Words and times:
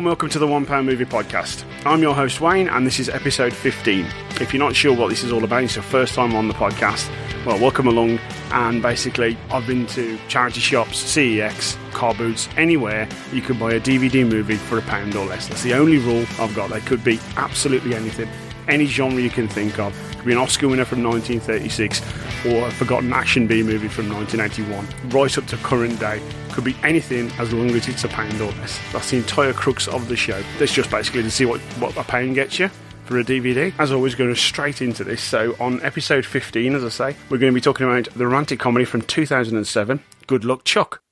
and 0.00 0.06
welcome 0.06 0.30
to 0.30 0.38
the 0.38 0.46
One 0.46 0.64
Pound 0.64 0.86
Movie 0.86 1.04
Podcast. 1.04 1.62
I'm 1.84 2.00
your 2.00 2.14
host 2.14 2.40
Wayne, 2.40 2.70
and 2.70 2.86
this 2.86 2.98
is 2.98 3.10
episode 3.10 3.52
15. 3.52 4.06
If 4.40 4.54
you're 4.54 4.58
not 4.58 4.74
sure 4.74 4.96
what 4.96 5.10
this 5.10 5.22
is 5.22 5.30
all 5.30 5.44
about, 5.44 5.64
it's 5.64 5.76
your 5.76 5.82
first 5.82 6.14
time 6.14 6.34
on 6.34 6.48
the 6.48 6.54
podcast. 6.54 7.06
Well, 7.44 7.60
welcome 7.60 7.86
along. 7.86 8.18
And 8.50 8.80
basically, 8.80 9.36
I've 9.50 9.66
been 9.66 9.86
to 9.88 10.18
charity 10.26 10.60
shops, 10.60 11.02
CEX, 11.02 11.76
car 11.92 12.14
boots, 12.14 12.48
anywhere 12.56 13.06
you 13.30 13.42
can 13.42 13.58
buy 13.58 13.74
a 13.74 13.80
DVD 13.80 14.26
movie 14.26 14.56
for 14.56 14.78
a 14.78 14.82
pound 14.82 15.16
or 15.16 15.26
less. 15.26 15.48
That's 15.48 15.64
the 15.64 15.74
only 15.74 15.98
rule 15.98 16.24
I've 16.38 16.56
got. 16.56 16.70
They 16.70 16.80
could 16.80 17.04
be 17.04 17.20
absolutely 17.36 17.94
anything, 17.94 18.30
any 18.70 18.86
genre 18.86 19.20
you 19.20 19.30
can 19.30 19.48
think 19.48 19.78
of. 19.78 19.94
It 20.12 20.16
could 20.16 20.26
be 20.26 20.32
an 20.32 20.38
Oscar 20.38 20.68
winner 20.68 20.84
from 20.84 21.02
1936 21.02 22.00
or 22.46 22.68
a 22.68 22.70
forgotten 22.70 23.12
action 23.12 23.46
B 23.46 23.62
movie 23.62 23.88
from 23.88 24.08
1981, 24.08 25.10
right 25.10 25.36
up 25.36 25.46
to 25.46 25.56
current 25.58 25.98
day. 26.00 26.22
Could 26.52 26.64
be 26.64 26.76
anything 26.82 27.30
as 27.38 27.52
long 27.52 27.70
as 27.70 27.88
it's 27.88 28.04
a 28.04 28.08
pound 28.08 28.40
or 28.40 28.52
less. 28.52 28.78
That's 28.92 29.10
the 29.10 29.18
entire 29.18 29.52
crux 29.52 29.88
of 29.88 30.08
the 30.08 30.16
show. 30.16 30.42
That's 30.58 30.72
just 30.72 30.90
basically 30.90 31.22
to 31.22 31.30
see 31.30 31.44
what, 31.44 31.60
what 31.78 31.96
a 31.96 32.04
pound 32.04 32.34
gets 32.36 32.58
you 32.58 32.70
for 33.04 33.18
a 33.18 33.24
DVD. 33.24 33.72
As 33.78 33.92
always, 33.92 34.14
going 34.14 34.34
straight 34.36 34.80
into 34.80 35.04
this. 35.04 35.20
So, 35.20 35.56
on 35.60 35.82
episode 35.82 36.24
15, 36.24 36.74
as 36.74 36.84
I 36.84 36.88
say, 36.88 37.16
we're 37.28 37.38
going 37.38 37.52
to 37.52 37.54
be 37.54 37.60
talking 37.60 37.86
about 37.86 38.04
the 38.14 38.26
romantic 38.26 38.60
comedy 38.60 38.84
from 38.84 39.02
2007, 39.02 40.00
Good 40.26 40.44
Luck 40.44 40.64
Chuck. 40.64 41.02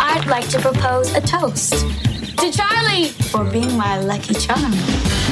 I'd 0.00 0.26
like 0.26 0.48
to 0.50 0.60
propose 0.60 1.14
a 1.14 1.20
toast 1.20 1.74
to 2.40 2.52
Charlie 2.52 3.08
for 3.08 3.44
being 3.44 3.76
my 3.76 3.98
lucky 3.98 4.34
charm. 4.34 4.70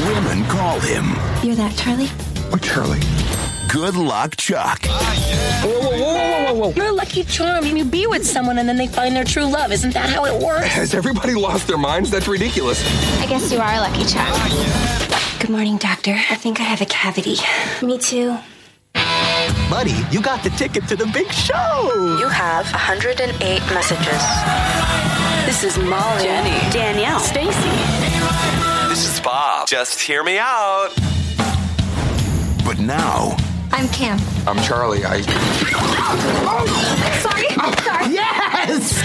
Women 0.07 0.45
call 0.47 0.81
him 0.81 1.05
You're 1.43 1.55
that 1.55 1.75
Charlie? 1.77 2.09
What 2.51 2.63
Charlie? 2.63 3.01
Good 3.69 3.97
Luck 3.97 4.37
Chuck. 4.37 4.87
Whoa, 4.87 5.71
whoa, 5.71 5.91
whoa, 5.91 6.45
whoa, 6.45 6.55
whoa, 6.55 6.71
You're 6.73 6.87
a 6.87 6.93
lucky 6.93 7.23
charm. 7.25 7.65
You 7.65 7.85
be 7.85 8.07
with 8.09 8.27
someone 8.27 8.59
and 8.59 8.69
then 8.69 8.77
they 8.77 8.89
find 8.89 9.15
their 9.15 9.25
true 9.25 9.45
love. 9.45 9.71
Isn't 9.71 9.95
that 9.95 10.09
how 10.09 10.25
it 10.25 10.43
works? 10.43 10.67
Has 10.67 10.95
everybody 10.95 11.35
lost 11.35 11.69
their 11.69 11.79
minds? 11.79 12.11
That's 12.11 12.27
ridiculous. 12.27 12.83
I 13.21 13.27
guess 13.27 13.53
you 13.53 13.59
are 13.59 13.73
a 13.75 13.81
lucky 13.81 14.05
charm. 14.05 15.39
Good 15.39 15.51
morning, 15.51 15.77
doctor. 15.77 16.13
I 16.13 16.35
think 16.35 16.61
I 16.61 16.65
have 16.65 16.81
a 16.81 16.87
cavity. 16.87 17.37
Me 17.83 17.99
too. 17.99 18.37
Buddy, 19.71 19.95
you 20.11 20.21
got 20.21 20.43
the 20.43 20.51
ticket 20.51 20.89
to 20.89 20.97
the 20.97 21.07
big 21.07 21.31
show. 21.31 22.17
You 22.19 22.29
have 22.29 22.65
108 22.73 23.61
messages. 23.73 24.86
This 25.47 25.63
is 25.63 25.79
Molly, 25.79 26.25
Jenny, 26.25 26.51
Danielle, 26.73 27.21
Stacy. 27.21 27.71
This 28.89 29.09
is 29.09 29.21
Bob. 29.21 29.69
Just 29.69 30.01
hear 30.01 30.25
me 30.25 30.39
out. 30.39 30.91
But 32.65 32.81
now, 32.81 33.37
I'm 33.71 33.89
Cam. 33.91 34.19
I'm 34.49 34.61
Charlie. 34.65 35.05
I 35.05 35.21
Sorry. 37.21 37.47
Sorry. 37.85 38.13
Yes! 38.13 39.01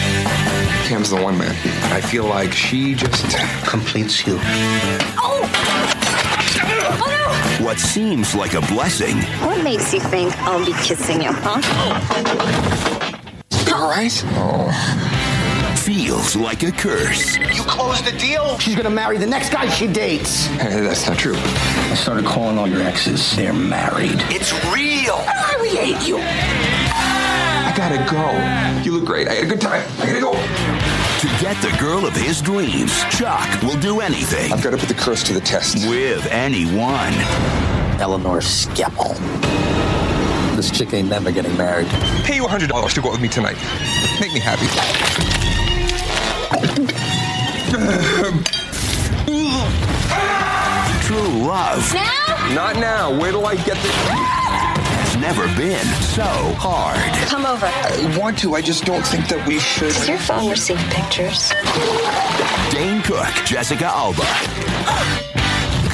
Cam's 0.88 1.12
the 1.12 1.22
one 1.22 1.38
man. 1.38 1.56
I 1.94 2.02
feel 2.02 2.26
like 2.26 2.52
she 2.54 2.96
just 2.96 3.24
Completes 3.68 4.26
you. 4.26 4.40
Oh! 5.18 5.48
Oh 7.04 7.60
no. 7.60 7.66
what 7.66 7.78
seems 7.80 8.34
like 8.34 8.56
a 8.56 8.62
blessing 8.62 9.18
What 9.46 9.64
makes 9.64 9.94
you 9.94 10.00
think 10.00 10.36
I'll 10.40 10.66
be 10.66 10.74
kissing 10.74 11.22
you, 11.22 11.32
huh? 11.32 11.62
all 13.74 13.90
right. 13.90 14.24
Oh, 14.34 15.11
feels 15.82 16.36
like 16.36 16.62
a 16.62 16.72
curse. 16.72 17.38
You 17.38 17.64
closed 17.64 18.06
the 18.06 18.16
deal? 18.20 18.58
She's 18.60 18.76
gonna 18.76 18.92
marry 18.92 19.18
the 19.18 19.26
next 19.26 19.50
guy 19.50 19.68
she 19.68 19.88
dates. 19.88 20.46
hey, 20.46 20.80
that's 20.82 21.08
not 21.08 21.18
true. 21.18 21.34
I 21.36 21.96
started 21.96 22.24
calling 22.24 22.60
all 22.60 22.68
your 22.68 22.82
exes. 22.84 23.36
They're 23.36 23.52
married. 23.52 24.22
It's 24.30 24.54
real. 24.72 25.16
I 25.28 25.56
really 25.58 25.76
hate 25.76 26.08
you. 26.08 26.18
I 26.20 27.74
gotta 27.76 27.98
go. 28.12 28.84
You 28.84 28.96
look 28.98 29.06
great. 29.06 29.28
I 29.28 29.34
had 29.34 29.44
a 29.46 29.48
good 29.48 29.60
time. 29.62 29.84
I 30.00 30.06
gotta 30.06 30.20
go. 30.22 30.34
To 30.34 31.28
get 31.44 31.60
the 31.64 31.76
girl 31.80 32.06
of 32.06 32.16
his 32.16 32.42
dreams, 32.42 32.92
Chuck 33.10 33.62
will 33.64 33.80
do 33.80 34.02
anything 34.02 34.54
I've 34.54 34.64
got 34.64 34.72
to 34.72 34.78
put 34.78 34.88
the 34.88 34.96
curse 34.96 35.24
to 35.24 35.34
the 35.34 35.42
test. 35.42 35.88
with 35.90 36.26
anyone. 36.28 37.14
Eleanor 38.00 38.40
Skeppel. 38.40 39.16
This 40.56 40.70
chick 40.70 40.94
ain't 40.94 41.10
never 41.10 41.32
getting 41.32 41.58
married. 41.58 41.88
Pay 42.24 42.36
you 42.36 42.44
$100 42.44 42.94
to 42.94 43.02
go 43.02 43.08
out 43.08 43.14
with 43.14 43.22
me 43.22 43.28
tonight. 43.30 43.58
Make 44.20 44.34
me 44.34 44.40
happy. 44.40 45.51
True 51.02 51.46
love 51.46 51.94
Now? 51.94 52.54
Not 52.54 52.76
now. 52.76 53.18
Where 53.18 53.32
do 53.32 53.44
I 53.46 53.56
get 53.56 53.78
the. 53.78 53.90
has 53.90 55.16
never 55.18 55.46
been 55.56 55.86
so 56.02 56.24
hard. 56.58 57.00
Come 57.30 57.46
over. 57.46 57.66
I 57.68 58.18
want 58.20 58.38
to. 58.40 58.56
I 58.56 58.62
just 58.62 58.84
don't 58.84 59.06
think 59.08 59.28
that 59.30 59.46
we 59.48 59.60
should. 59.60 59.94
Does 59.94 60.10
your 60.10 60.18
phone 60.18 60.50
receive 60.50 60.78
pictures? 60.90 61.50
Dane 62.72 63.02
Cook, 63.04 63.34
Jessica 63.46 63.86
Alba. 63.86 64.26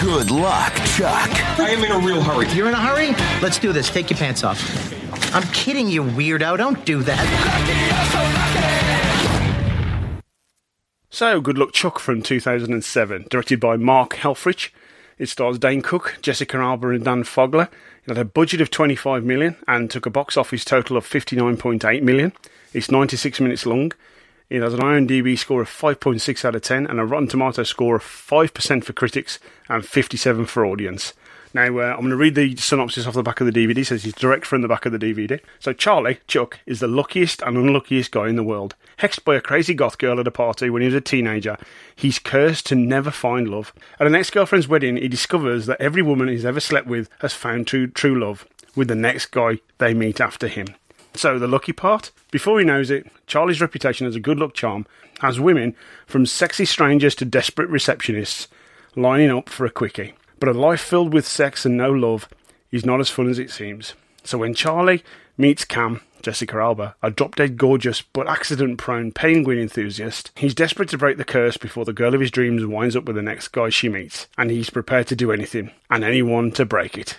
Good 0.01 0.31
luck, 0.31 0.73
Chuck. 0.95 1.29
I 1.59 1.69
am 1.69 1.83
in 1.83 1.91
a 1.91 1.99
real 1.99 2.21
hurry. 2.21 2.47
You're 2.53 2.67
in 2.67 2.73
a 2.73 2.77
hurry? 2.77 3.09
Let's 3.41 3.59
do 3.59 3.71
this. 3.71 3.89
Take 3.89 4.09
your 4.09 4.17
pants 4.17 4.43
off. 4.43 4.59
I'm 5.33 5.43
kidding 5.53 5.87
you, 5.87 6.03
weirdo. 6.03 6.57
Don't 6.57 6.83
do 6.85 7.03
that. 7.03 9.06
So, 11.17 11.41
Good 11.41 11.57
Luck 11.57 11.71
Chuck 11.71 11.97
from 11.97 12.21
2007, 12.21 13.25
directed 13.31 13.59
by 13.59 13.75
Mark 13.75 14.17
Helfrich. 14.17 14.69
It 15.17 15.29
stars 15.29 15.57
Dane 15.57 15.81
Cook, 15.81 16.19
Jessica 16.21 16.57
Alba, 16.57 16.89
and 16.89 17.03
Dan 17.03 17.23
Fogler. 17.23 17.69
It 18.05 18.09
had 18.09 18.19
a 18.19 18.23
budget 18.23 18.61
of 18.61 18.69
25 18.69 19.23
million 19.23 19.55
and 19.67 19.89
took 19.89 20.05
a 20.05 20.11
box 20.11 20.37
office 20.37 20.63
total 20.63 20.95
of 20.95 21.07
59.8 21.07 22.03
million. 22.03 22.33
It's 22.71 22.91
96 22.91 23.39
minutes 23.39 23.65
long. 23.65 23.93
It 24.51 24.61
has 24.61 24.75
an 24.75 24.81
IMDb 24.81 25.35
score 25.39 25.63
of 25.63 25.69
5.6 25.69 26.45
out 26.45 26.53
of 26.53 26.61
10 26.61 26.85
and 26.85 26.99
a 26.99 27.03
Rotten 27.03 27.27
Tomato 27.27 27.63
score 27.63 27.95
of 27.95 28.03
5% 28.03 28.83
for 28.83 28.93
critics 28.93 29.39
and 29.67 29.83
57 29.83 30.45
for 30.45 30.67
audience. 30.67 31.13
Now, 31.53 31.65
uh, 31.79 31.93
I'm 31.93 31.99
going 31.99 32.09
to 32.09 32.15
read 32.15 32.35
the 32.35 32.55
synopsis 32.57 33.07
off 33.07 33.13
the 33.13 33.23
back 33.23 33.41
of 33.41 33.51
the 33.51 33.53
DVD. 33.53 33.77
It 33.77 33.85
says 33.85 34.05
it's 34.05 34.19
direct 34.19 34.45
from 34.45 34.61
the 34.61 34.67
back 34.67 34.85
of 34.85 34.91
the 34.91 34.99
DVD. 34.99 35.39
So, 35.59 35.73
Charlie, 35.73 36.19
Chuck, 36.27 36.59
is 36.65 36.79
the 36.79 36.87
luckiest 36.87 37.41
and 37.41 37.57
unluckiest 37.57 38.11
guy 38.11 38.27
in 38.27 38.35
the 38.35 38.43
world. 38.43 38.75
Hexed 38.99 39.23
by 39.23 39.35
a 39.35 39.41
crazy 39.41 39.73
goth 39.73 39.97
girl 39.97 40.19
at 40.19 40.27
a 40.27 40.31
party 40.31 40.69
when 40.69 40.81
he 40.81 40.87
was 40.87 40.95
a 40.95 41.01
teenager, 41.01 41.57
he's 41.95 42.19
cursed 42.19 42.65
to 42.67 42.75
never 42.75 43.11
find 43.11 43.47
love. 43.47 43.73
At 43.99 44.07
an 44.07 44.15
ex 44.15 44.29
girlfriend's 44.29 44.67
wedding, 44.67 44.97
he 44.97 45.07
discovers 45.07 45.65
that 45.67 45.81
every 45.81 46.01
woman 46.01 46.27
he's 46.27 46.45
ever 46.45 46.59
slept 46.59 46.87
with 46.87 47.09
has 47.19 47.33
found 47.33 47.67
true, 47.67 47.87
true 47.87 48.19
love 48.19 48.45
with 48.75 48.87
the 48.87 48.95
next 48.95 49.27
guy 49.27 49.59
they 49.77 49.93
meet 49.93 50.19
after 50.19 50.47
him. 50.47 50.67
So, 51.15 51.39
the 51.39 51.47
lucky 51.47 51.73
part? 51.73 52.11
Before 52.29 52.59
he 52.59 52.65
knows 52.65 52.91
it, 52.91 53.07
Charlie's 53.25 53.61
reputation 53.61 54.05
as 54.05 54.15
a 54.15 54.19
good 54.19 54.37
luck 54.37 54.53
charm 54.53 54.85
has 55.21 55.39
women 55.39 55.75
from 56.05 56.25
sexy 56.25 56.65
strangers 56.65 57.15
to 57.15 57.25
desperate 57.25 57.71
receptionists 57.71 58.47
lining 58.95 59.31
up 59.31 59.49
for 59.49 59.65
a 59.65 59.71
quickie. 59.71 60.13
But 60.39 60.49
a 60.49 60.53
life 60.53 60.81
filled 60.81 61.13
with 61.13 61.27
sex 61.27 61.65
and 61.65 61.77
no 61.77 61.91
love 61.91 62.29
is 62.71 62.85
not 62.85 62.99
as 62.99 63.09
fun 63.09 63.29
as 63.29 63.39
it 63.39 63.49
seems. 63.49 63.93
So 64.23 64.37
when 64.37 64.53
Charlie 64.53 65.03
meets 65.37 65.65
Cam, 65.65 66.01
Jessica 66.21 66.57
Alba, 66.57 66.95
a 67.01 67.09
drop 67.09 67.35
dead 67.35 67.57
gorgeous 67.57 68.01
but 68.01 68.27
accident 68.27 68.77
prone 68.77 69.11
penguin 69.11 69.57
enthusiast, 69.57 70.31
he's 70.35 70.53
desperate 70.53 70.89
to 70.89 70.97
break 70.97 71.17
the 71.17 71.23
curse 71.23 71.57
before 71.57 71.85
the 71.85 71.93
girl 71.93 72.13
of 72.13 72.21
his 72.21 72.31
dreams 72.31 72.65
winds 72.65 72.95
up 72.95 73.05
with 73.05 73.15
the 73.15 73.21
next 73.21 73.49
guy 73.49 73.69
she 73.69 73.87
meets, 73.87 74.27
and 74.37 74.51
he's 74.51 74.69
prepared 74.69 75.07
to 75.07 75.15
do 75.15 75.31
anything 75.31 75.71
and 75.89 76.03
anyone 76.03 76.51
to 76.51 76.65
break 76.65 76.97
it. 76.97 77.17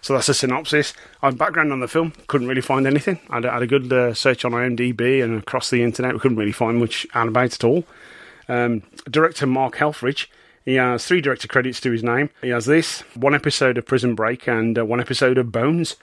So 0.00 0.14
that's 0.14 0.28
a 0.28 0.34
synopsis. 0.34 0.94
Our 1.22 1.32
background 1.32 1.72
on 1.72 1.80
the 1.80 1.88
film 1.88 2.12
couldn't 2.28 2.46
really 2.48 2.60
find 2.60 2.86
anything. 2.86 3.18
I 3.28 3.36
had, 3.36 3.62
a- 3.62 3.66
good 3.66 3.92
uh, 3.92 4.14
search 4.14 4.44
on 4.44 4.52
IMDb 4.52 5.22
and 5.22 5.38
across 5.38 5.70
the 5.70 5.82
internet. 5.82 6.14
We 6.14 6.20
couldn't 6.20 6.38
really 6.38 6.52
find 6.52 6.78
much 6.78 7.06
about 7.12 7.46
it 7.46 7.54
at 7.54 7.64
all. 7.64 7.84
Um, 8.48 8.82
director 9.10 9.46
Mark 9.46 9.76
Helfrich. 9.76 10.26
He 10.68 10.74
has 10.74 11.06
three 11.06 11.22
director 11.22 11.48
credits 11.48 11.80
to 11.80 11.90
his 11.90 12.04
name. 12.04 12.28
He 12.42 12.50
has 12.50 12.66
this, 12.66 13.00
one 13.14 13.34
episode 13.34 13.78
of 13.78 13.86
Prison 13.86 14.14
Break, 14.14 14.46
and 14.46 14.78
uh, 14.78 14.84
one 14.84 15.00
episode 15.00 15.38
of 15.38 15.50
Bones. 15.50 15.96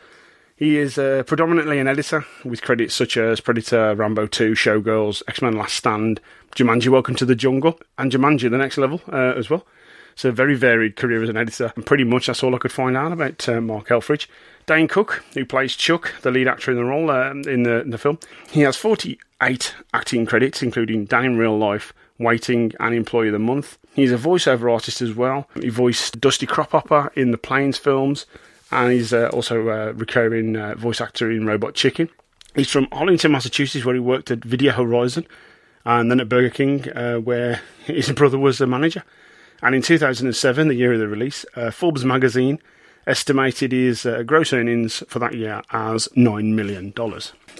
He 0.55 0.79
is 0.79 0.97
uh, 0.97 1.21
predominantly 1.27 1.77
an 1.77 1.87
editor 1.87 2.25
with 2.43 2.63
credits 2.63 2.95
such 2.95 3.15
as 3.15 3.39
Predator, 3.39 3.93
Rambo 3.93 4.25
2, 4.25 4.53
Showgirls, 4.53 5.21
X 5.27 5.43
Men 5.43 5.55
Last 5.55 5.75
Stand, 5.75 6.19
Jumanji 6.55 6.87
Welcome 6.87 7.13
to 7.17 7.25
the 7.25 7.35
Jungle, 7.35 7.79
and 7.99 8.11
Jumanji 8.11 8.49
The 8.49 8.57
Next 8.57 8.79
Level 8.79 9.01
uh, 9.13 9.33
as 9.37 9.51
well. 9.51 9.67
So, 10.15 10.31
very 10.31 10.55
varied 10.55 10.95
career 10.95 11.21
as 11.21 11.29
an 11.29 11.37
editor, 11.37 11.71
and 11.75 11.85
pretty 11.85 12.03
much 12.03 12.25
that's 12.25 12.41
all 12.41 12.55
I 12.55 12.57
could 12.57 12.71
find 12.71 12.97
out 12.97 13.11
about 13.11 13.47
uh, 13.47 13.61
Mark 13.61 13.89
Helfrich. 13.89 14.25
Dane 14.65 14.87
Cook, 14.87 15.23
who 15.35 15.45
plays 15.45 15.75
Chuck, 15.75 16.11
the 16.23 16.31
lead 16.31 16.47
actor 16.47 16.71
in 16.71 16.77
the 16.77 16.85
role 16.85 17.11
uh, 17.11 17.29
in, 17.29 17.61
the, 17.61 17.81
in 17.81 17.91
the 17.91 17.99
film, 17.99 18.17
he 18.49 18.61
has 18.61 18.77
48 18.77 19.75
acting 19.93 20.25
credits, 20.25 20.63
including 20.63 21.05
Dan 21.05 21.25
in 21.25 21.37
Real 21.37 21.55
Life, 21.55 21.93
Waiting, 22.17 22.73
and 22.79 22.95
Employee 22.95 23.27
of 23.27 23.33
the 23.33 23.37
Month. 23.37 23.77
He's 23.95 24.11
a 24.11 24.17
voiceover 24.17 24.71
artist 24.71 25.01
as 25.01 25.13
well. 25.13 25.47
He 25.61 25.69
voiced 25.69 26.19
Dusty 26.19 26.45
Cropper 26.45 27.11
in 27.15 27.31
the 27.31 27.37
Planes 27.37 27.77
films, 27.77 28.25
and 28.69 28.91
he's 28.91 29.13
uh, 29.13 29.29
also 29.31 29.69
a 29.69 29.93
recurring 29.93 30.57
uh, 30.57 30.75
voice 30.75 30.99
actor 30.99 31.31
in 31.31 31.45
Robot 31.45 31.75
Chicken. 31.75 32.09
He's 32.55 32.69
from 32.69 32.89
Arlington, 32.91 33.31
Massachusetts, 33.31 33.85
where 33.85 33.95
he 33.95 34.01
worked 34.01 34.31
at 34.31 34.43
Video 34.43 34.73
Horizon, 34.73 35.25
and 35.85 36.11
then 36.11 36.19
at 36.19 36.27
Burger 36.27 36.49
King, 36.49 36.91
uh, 36.91 37.15
where 37.19 37.61
his 37.85 38.11
brother 38.11 38.37
was 38.37 38.57
the 38.57 38.67
manager. 38.67 39.03
And 39.61 39.73
in 39.73 39.81
2007, 39.81 40.67
the 40.67 40.75
year 40.75 40.91
of 40.91 40.99
the 40.99 41.07
release, 41.07 41.45
uh, 41.55 41.71
Forbes 41.71 42.03
magazine 42.03 42.59
estimated 43.07 43.71
his 43.71 44.05
uh, 44.05 44.23
gross 44.23 44.51
earnings 44.51 45.03
for 45.07 45.19
that 45.19 45.35
year 45.35 45.61
as 45.71 46.09
$9 46.17 46.53
million. 46.53 46.93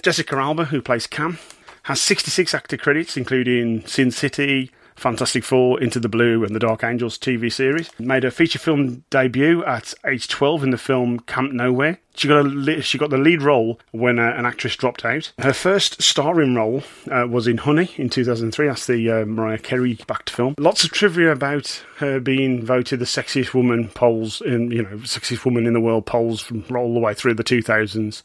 Jessica 0.02 0.36
Alba, 0.36 0.66
who 0.66 0.82
plays 0.82 1.06
Cam, 1.06 1.38
has 1.84 2.00
66 2.00 2.52
actor 2.52 2.76
credits, 2.76 3.16
including 3.16 3.86
Sin 3.86 4.10
City, 4.10 4.70
Fantastic 4.96 5.44
Four, 5.44 5.80
Into 5.80 6.00
the 6.00 6.08
Blue, 6.08 6.42
and 6.42 6.54
the 6.54 6.58
Dark 6.58 6.82
Angels 6.82 7.18
TV 7.18 7.52
series. 7.52 7.90
Made 7.98 8.22
her 8.22 8.30
feature 8.30 8.58
film 8.58 9.04
debut 9.10 9.64
at 9.64 9.94
age 10.06 10.26
12 10.26 10.64
in 10.64 10.70
the 10.70 10.78
film 10.78 11.20
Camp 11.20 11.52
Nowhere. 11.52 12.00
She 12.14 12.28
got 12.28 12.46
a 12.46 12.80
she 12.80 12.96
got 12.96 13.10
the 13.10 13.18
lead 13.18 13.42
role 13.42 13.78
when 13.90 14.18
uh, 14.18 14.32
an 14.36 14.46
actress 14.46 14.74
dropped 14.74 15.04
out. 15.04 15.32
Her 15.38 15.52
first 15.52 16.00
starring 16.00 16.54
role 16.54 16.82
uh, 17.10 17.26
was 17.28 17.46
in 17.46 17.58
Honey 17.58 17.90
in 17.96 18.08
2003. 18.08 18.66
That's 18.66 18.86
the 18.86 19.10
uh, 19.10 19.24
Mariah 19.26 19.58
Carey 19.58 19.98
backed 20.06 20.30
film. 20.30 20.54
Lots 20.58 20.82
of 20.82 20.92
trivia 20.92 21.30
about 21.30 21.84
her 21.98 22.18
being 22.18 22.64
voted 22.64 23.00
the 23.00 23.04
sexiest 23.04 23.52
woman 23.52 23.88
polls 23.90 24.40
in 24.40 24.70
you 24.70 24.82
know 24.82 24.96
sexiest 24.98 25.44
woman 25.44 25.66
in 25.66 25.74
the 25.74 25.80
world 25.80 26.06
polls 26.06 26.40
from 26.40 26.64
all 26.74 26.94
the 26.94 27.00
way 27.00 27.12
through 27.12 27.34
the 27.34 27.44
2000s, 27.44 28.22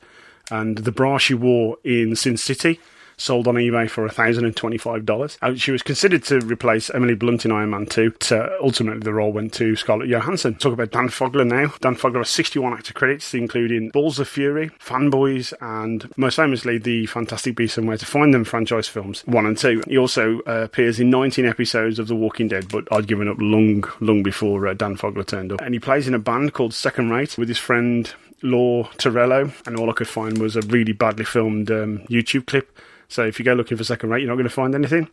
and 0.49 0.77
the 0.77 0.91
bra 0.91 1.17
she 1.17 1.33
wore 1.33 1.77
in 1.83 2.15
Sin 2.15 2.37
City 2.37 2.79
sold 3.21 3.47
on 3.47 3.55
eBay 3.55 3.89
for 3.89 4.07
$1,025. 4.07 5.37
Uh, 5.41 5.55
She 5.55 5.71
was 5.71 5.81
considered 5.83 6.23
to 6.25 6.39
replace 6.39 6.89
Emily 6.89 7.15
Blunt 7.15 7.45
in 7.45 7.51
Iron 7.51 7.71
Man 7.71 7.85
2. 7.85 8.13
So 8.21 8.55
ultimately, 8.61 9.01
the 9.01 9.13
role 9.13 9.31
went 9.31 9.53
to 9.53 9.75
Scarlett 9.75 10.09
Johansson. 10.09 10.55
Talk 10.55 10.73
about 10.73 10.91
Dan 10.91 11.07
Fogler 11.09 11.45
now. 11.47 11.73
Dan 11.81 11.95
Fogler 11.95 12.17
has 12.19 12.29
61 12.29 12.73
actor 12.73 12.93
credits, 12.93 13.33
including 13.33 13.89
Balls 13.89 14.19
of 14.19 14.27
Fury, 14.27 14.69
Fanboys, 14.79 15.53
and 15.61 16.09
most 16.17 16.35
famously, 16.35 16.77
the 16.77 17.05
Fantastic 17.07 17.55
Beasts 17.55 17.77
and 17.77 17.87
Where 17.87 17.97
to 17.97 18.05
Find 18.05 18.33
Them 18.33 18.43
franchise 18.43 18.87
films, 18.87 19.21
1 19.25 19.45
and 19.45 19.57
2. 19.57 19.83
He 19.87 19.97
also 19.97 20.39
uh, 20.47 20.61
appears 20.63 20.99
in 20.99 21.09
19 21.09 21.45
episodes 21.45 21.99
of 21.99 22.07
The 22.07 22.15
Walking 22.15 22.47
Dead, 22.47 22.69
but 22.69 22.87
I'd 22.91 23.07
given 23.07 23.27
up 23.27 23.37
long, 23.39 23.83
long 23.99 24.23
before 24.23 24.67
uh, 24.67 24.73
Dan 24.73 24.95
Fogler 24.97 25.25
turned 25.25 25.51
up. 25.51 25.61
And 25.61 25.73
he 25.73 25.79
plays 25.79 26.07
in 26.07 26.13
a 26.13 26.19
band 26.19 26.53
called 26.53 26.73
Second 26.73 27.09
Rate 27.11 27.37
with 27.37 27.47
his 27.47 27.57
friend 27.57 28.13
Law 28.43 28.85
Torello, 28.97 29.51
and 29.65 29.77
all 29.77 29.89
I 29.89 29.93
could 29.93 30.07
find 30.07 30.39
was 30.39 30.55
a 30.55 30.61
really 30.61 30.93
badly 30.93 31.25
filmed 31.25 31.69
um, 31.69 31.99
YouTube 32.09 32.47
clip. 32.47 32.75
So 33.11 33.25
if 33.25 33.39
you 33.39 33.45
go 33.45 33.53
looking 33.53 33.77
for 33.77 33.83
second 33.83 34.09
rate, 34.09 34.21
you're 34.21 34.29
not 34.29 34.35
going 34.35 34.43
to 34.45 34.49
find 34.49 34.73
anything. 34.73 35.09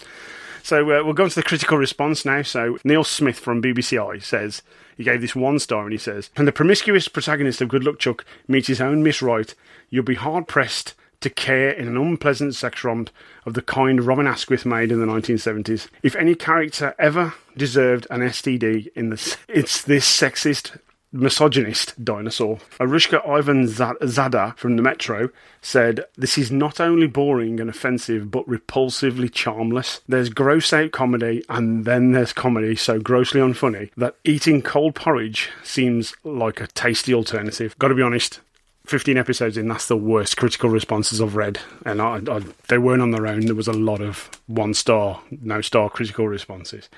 So 0.63 0.83
uh, 0.83 1.05
we'll 1.05 1.15
go 1.15 1.25
into 1.25 1.37
the 1.37 1.43
critical 1.43 1.79
response 1.79 2.25
now. 2.25 2.43
So 2.43 2.79
Neil 2.85 3.05
Smith 3.05 3.39
from 3.39 3.63
BBCI 3.63 4.23
says 4.23 4.63
he 4.97 5.05
gave 5.05 5.21
this 5.21 5.35
one 5.35 5.59
star, 5.59 5.85
and 5.85 5.93
he 5.93 5.99
says, 5.99 6.31
"When 6.37 6.47
the 6.47 6.53
promiscuous 6.53 7.09
protagonist 7.09 7.61
of 7.61 7.69
Good 7.69 7.85
Luck 7.85 7.99
Chuck 7.99 8.25
meets 8.47 8.69
his 8.69 8.81
own 8.81 9.03
Miss 9.03 9.23
Right, 9.23 9.55
you'll 9.91 10.05
be 10.05 10.15
hard 10.15 10.49
pressed." 10.49 10.95
To 11.23 11.31
care 11.31 11.71
in 11.71 11.89
an 11.89 11.97
unpleasant 11.97 12.55
sex 12.55 12.85
romp 12.85 13.11
of 13.45 13.55
the 13.55 13.61
kind 13.61 14.05
Robin 14.05 14.29
Asquith 14.29 14.65
made 14.65 14.93
in 14.93 15.01
the 15.01 15.07
1970s. 15.07 15.89
If 16.01 16.15
any 16.15 16.37
character 16.37 16.95
ever 16.97 17.35
deserved 17.57 18.07
an 18.09 18.21
STD 18.21 18.87
in 18.95 19.11
the, 19.11 19.37
it's 19.49 19.83
this 19.83 20.07
sexist 20.07 20.79
misogynist 21.13 22.03
dinosaur. 22.05 22.59
Larushka 22.79 23.27
Ivan-Zadeh 23.27 24.57
from 24.57 24.77
the 24.77 24.83
Metro 24.83 25.31
said, 25.63 26.05
This 26.17 26.39
is 26.39 26.51
not 26.51 26.81
only 26.81 27.07
boring 27.07 27.61
and 27.61 27.71
offensive, 27.71 28.31
but 28.31 28.47
repulsively 28.47 29.31
charmless. 29.31 30.01
There's 30.09 30.29
gross 30.29 30.73
out 30.73 30.93
comedy, 30.93 31.45
and 31.49 31.85
then 31.85 32.13
there's 32.13 32.33
comedy 32.33 32.77
so 32.77 33.01
grossly 33.01 33.41
unfunny 33.41 33.91
that 33.97 34.17
eating 34.25 34.63
cold 34.63 34.95
porridge 34.95 35.51
seems 35.63 36.15
like 36.25 36.61
a 36.61 36.67
tasty 36.69 37.15
alternative. 37.15 37.75
Gotta 37.79 37.95
be 37.95 38.03
honest. 38.03 38.41
15 38.87 39.19
episodes 39.19 39.59
in, 39.59 39.69
that's 39.69 39.87
the 39.87 39.99
worst 39.99 40.39
critical 40.39 40.71
responses 40.71 41.21
I've 41.21 41.37
read. 41.37 41.59
And 41.85 42.01
I, 42.01 42.23
I, 42.27 42.43
they 42.69 42.79
weren't 42.79 43.03
on 43.03 43.11
their 43.11 43.27
own. 43.27 43.41
There 43.45 43.55
was 43.55 43.69
a 43.69 43.73
lot 43.75 44.01
of 44.01 44.31
one 44.47 44.73
star, 44.73 45.21
no 45.31 45.61
star 45.61 45.91
critical 45.91 46.27
responses. 46.27 46.89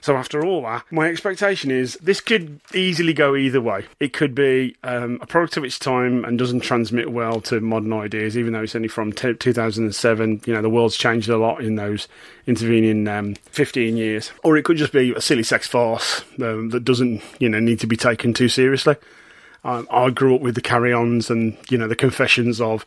So 0.00 0.16
after 0.16 0.44
all 0.44 0.62
that, 0.62 0.84
my 0.90 1.08
expectation 1.08 1.70
is 1.70 1.94
this 2.02 2.20
could 2.20 2.60
easily 2.74 3.12
go 3.12 3.34
either 3.34 3.60
way. 3.60 3.86
It 4.00 4.12
could 4.12 4.34
be 4.34 4.76
um, 4.82 5.18
a 5.20 5.26
product 5.26 5.56
of 5.56 5.64
its 5.64 5.78
time 5.78 6.24
and 6.24 6.38
doesn't 6.38 6.60
transmit 6.60 7.10
well 7.10 7.40
to 7.42 7.60
modern 7.60 7.92
ideas, 7.92 8.36
even 8.36 8.52
though 8.52 8.62
it's 8.62 8.76
only 8.76 8.88
from 8.88 9.12
t- 9.12 9.34
2007. 9.34 10.42
You 10.46 10.54
know, 10.54 10.62
the 10.62 10.70
world's 10.70 10.96
changed 10.96 11.28
a 11.28 11.36
lot 11.36 11.62
in 11.62 11.76
those 11.76 12.08
intervening 12.46 13.06
um, 13.08 13.34
15 13.50 13.96
years. 13.96 14.32
Or 14.44 14.56
it 14.56 14.64
could 14.64 14.76
just 14.76 14.92
be 14.92 15.12
a 15.12 15.20
silly 15.20 15.42
sex 15.42 15.66
farce 15.66 16.22
um, 16.40 16.70
that 16.70 16.84
doesn't, 16.84 17.22
you 17.38 17.48
know, 17.48 17.60
need 17.60 17.80
to 17.80 17.86
be 17.86 17.96
taken 17.96 18.32
too 18.32 18.48
seriously. 18.48 18.96
Um, 19.64 19.88
I 19.90 20.10
grew 20.10 20.34
up 20.34 20.40
with 20.40 20.54
the 20.54 20.60
carry-ons 20.60 21.30
and 21.30 21.56
you 21.68 21.76
know 21.78 21.88
the 21.88 21.96
confessions 21.96 22.60
of, 22.60 22.86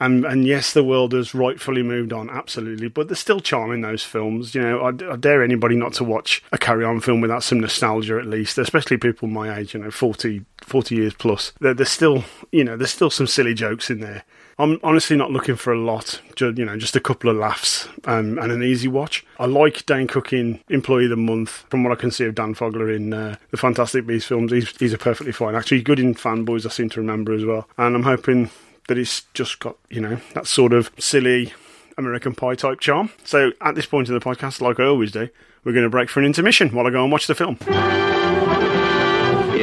and 0.00 0.24
and 0.24 0.46
yes, 0.46 0.72
the 0.72 0.84
world 0.84 1.12
has 1.12 1.34
rightfully 1.34 1.82
moved 1.82 2.12
on, 2.12 2.30
absolutely, 2.30 2.88
but 2.88 3.08
there's 3.08 3.18
still 3.18 3.40
charm 3.40 3.72
in 3.72 3.80
those 3.80 4.02
films. 4.02 4.54
You 4.54 4.62
know, 4.62 4.80
I, 4.80 5.12
I 5.12 5.16
dare 5.16 5.42
anybody 5.42 5.76
not 5.76 5.92
to 5.94 6.04
watch 6.04 6.42
a 6.52 6.58
carry-on 6.58 7.00
film 7.00 7.20
without 7.20 7.42
some 7.42 7.60
nostalgia 7.60 8.18
at 8.18 8.26
least, 8.26 8.58
especially 8.58 8.96
people 8.96 9.28
my 9.28 9.56
age, 9.56 9.74
you 9.74 9.80
know, 9.80 9.90
40, 9.90 10.44
40 10.62 10.94
years 10.94 11.14
plus. 11.14 11.52
There, 11.60 11.74
there's 11.74 11.90
still, 11.90 12.24
you 12.52 12.64
know, 12.64 12.76
there's 12.76 12.90
still 12.90 13.10
some 13.10 13.26
silly 13.26 13.54
jokes 13.54 13.90
in 13.90 14.00
there. 14.00 14.24
I'm 14.58 14.78
honestly 14.84 15.16
not 15.16 15.32
looking 15.32 15.56
for 15.56 15.72
a 15.72 15.78
lot, 15.80 16.20
ju- 16.36 16.54
you 16.56 16.64
know, 16.64 16.76
just 16.76 16.94
a 16.94 17.00
couple 17.00 17.28
of 17.28 17.36
laughs 17.36 17.88
um, 18.04 18.38
and 18.38 18.52
an 18.52 18.62
easy 18.62 18.86
watch. 18.86 19.24
I 19.38 19.46
like 19.46 19.84
Dan 19.86 20.06
Cook 20.06 20.32
in 20.32 20.60
Employee 20.68 21.04
of 21.04 21.10
the 21.10 21.16
Month. 21.16 21.64
From 21.70 21.82
what 21.82 21.92
I 21.92 21.96
can 21.96 22.12
see 22.12 22.24
of 22.24 22.36
Dan 22.36 22.54
Fogler 22.54 22.94
in 22.94 23.12
uh, 23.12 23.36
the 23.50 23.56
Fantastic 23.56 24.06
Beasts 24.06 24.28
films, 24.28 24.52
he's, 24.52 24.76
he's 24.76 24.92
a 24.92 24.98
perfectly 24.98 25.32
fine. 25.32 25.56
Actually, 25.56 25.82
good 25.82 25.98
in 25.98 26.14
Fanboys, 26.14 26.66
I 26.66 26.68
seem 26.68 26.88
to 26.90 27.00
remember 27.00 27.32
as 27.32 27.44
well. 27.44 27.68
And 27.78 27.96
I'm 27.96 28.04
hoping 28.04 28.50
that 28.88 28.98
it's 28.98 29.22
just 29.34 29.58
got, 29.58 29.76
you 29.88 30.00
know, 30.00 30.18
that 30.34 30.46
sort 30.46 30.72
of 30.72 30.90
silly 30.98 31.52
American 31.96 32.34
Pie 32.34 32.56
type 32.56 32.80
charm. 32.80 33.10
So 33.24 33.52
at 33.60 33.74
this 33.74 33.86
point 33.86 34.08
in 34.08 34.14
the 34.14 34.20
podcast, 34.20 34.60
like 34.60 34.80
I 34.80 34.84
always 34.84 35.12
do, 35.12 35.28
we're 35.64 35.72
going 35.72 35.84
to 35.84 35.90
break 35.90 36.08
for 36.08 36.20
an 36.20 36.26
intermission 36.26 36.70
while 36.70 36.86
I 36.86 36.90
go 36.90 37.02
and 37.02 37.12
watch 37.12 37.26
the 37.26 37.34
film. 37.34 37.58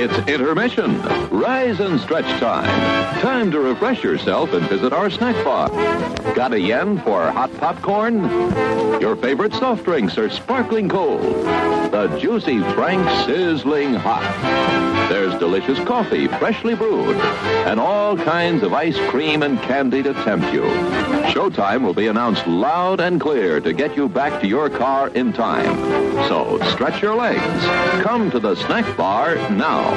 It's 0.04 0.18
intermission. 0.28 1.00
Rise 1.30 1.80
and 1.80 2.02
stretch 2.02 2.26
time. 2.40 2.66
Time 3.22 3.52
to 3.52 3.60
refresh 3.60 4.04
yourself 4.04 4.52
and 4.52 4.68
visit 4.68 4.94
our 4.94 5.12
snack 5.12 5.36
bar. 5.46 5.70
Got 6.34 6.54
a 6.54 6.60
yen 6.60 7.00
for 7.04 7.30
hot 7.30 7.56
popcorn? 7.58 8.24
Your 9.00 9.16
favorite 9.16 9.54
soft 9.54 9.84
drinks 9.84 10.18
are 10.18 10.28
sparkling 10.32 10.90
cold. 10.90 11.22
The 11.92 12.18
juicy 12.20 12.62
Frank 12.74 13.08
sizzling 13.28 13.94
hot. 13.94 14.24
There's 15.08 15.38
delicious 15.40 15.78
coffee, 15.86 16.28
freshly 16.28 16.74
brewed, 16.74 17.18
and 17.68 17.80
all 17.80 18.18
kinds 18.18 18.64
of 18.64 18.74
ice 18.74 18.98
cream 19.10 19.44
and 19.44 19.62
candy 19.62 20.02
to 20.02 20.14
tempt 20.24 20.52
you. 20.52 20.64
Showtime 21.34 21.84
will 21.84 21.94
be 21.94 22.08
announced 22.08 22.48
loud 22.48 23.02
and 23.02 23.20
clear 23.20 23.60
to 23.60 23.74
get 23.74 23.96
you 23.96 24.10
back 24.10 24.42
to 24.42 24.48
your 24.48 24.70
car 24.70 25.10
in 25.10 25.32
time. 25.34 25.76
So 26.28 26.60
stretch 26.72 27.02
your 27.02 27.16
legs. 27.16 27.42
Come 28.04 28.32
to 28.32 28.40
the 28.40 28.56
snack 28.56 28.98
bar 28.98 29.36
now. 29.50 29.91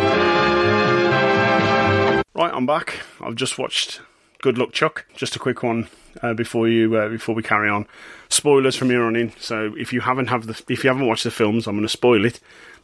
Right, 2.34 2.52
I'm 2.52 2.66
back. 2.66 3.00
I've 3.20 3.36
just 3.36 3.58
watched 3.58 4.00
Good 4.42 4.58
Luck 4.58 4.72
Chuck. 4.72 5.06
Just 5.16 5.36
a 5.36 5.38
quick 5.38 5.62
one 5.62 5.88
uh, 6.20 6.34
before 6.34 6.68
you 6.68 6.96
uh, 6.96 7.08
before 7.08 7.34
we 7.34 7.42
carry 7.42 7.68
on. 7.68 7.86
Spoilers 8.28 8.76
from 8.76 8.90
here 8.90 9.04
on 9.04 9.16
in. 9.16 9.32
So 9.38 9.74
if 9.76 9.92
you 9.92 10.00
haven't 10.00 10.26
have 10.26 10.46
the 10.46 10.62
if 10.68 10.84
you 10.84 10.90
haven't 10.90 11.06
watched 11.06 11.24
the 11.24 11.30
films, 11.30 11.66
I'm 11.66 11.76
going 11.76 11.86
to 11.86 11.88
spoil 11.88 12.24
it. 12.24 12.40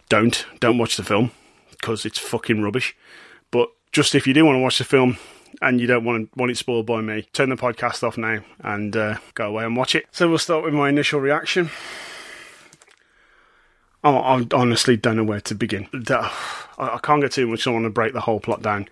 Don't 0.08 0.46
don't 0.60 0.78
watch 0.78 0.96
the 0.96 1.02
film 1.02 1.32
because 1.70 2.06
it's 2.06 2.18
fucking 2.18 2.62
rubbish. 2.62 2.96
But 3.50 3.70
just 3.92 4.14
if 4.14 4.26
you 4.26 4.34
do 4.34 4.44
want 4.44 4.56
to 4.56 4.60
watch 4.60 4.78
the 4.78 4.84
film 4.84 5.18
and 5.60 5.80
you 5.80 5.86
don't 5.86 6.04
want 6.04 6.30
want 6.36 6.52
it 6.52 6.56
spoiled 6.56 6.86
by 6.86 7.00
me, 7.00 7.22
turn 7.32 7.50
the 7.50 7.56
podcast 7.56 8.02
off 8.02 8.16
now 8.16 8.40
and 8.60 8.96
uh, 8.96 9.16
go 9.34 9.48
away 9.48 9.64
and 9.64 9.76
watch 9.76 9.94
it. 9.94 10.06
So 10.12 10.28
we'll 10.28 10.38
start 10.38 10.64
with 10.64 10.74
my 10.74 10.88
initial 10.88 11.20
reaction. 11.20 11.70
Oh, 14.02 14.16
I 14.16 14.46
honestly 14.54 14.96
don't 14.96 15.16
know 15.16 15.24
where 15.24 15.40
to 15.42 15.54
begin. 15.54 15.86
I 16.08 16.30
I 16.78 16.98
can't 17.02 17.20
get 17.20 17.32
too 17.32 17.46
much. 17.46 17.66
I 17.66 17.70
want 17.70 17.84
to 17.84 17.90
break 17.90 18.14
the 18.14 18.20
whole 18.20 18.40
plot 18.40 18.62
down 18.62 18.88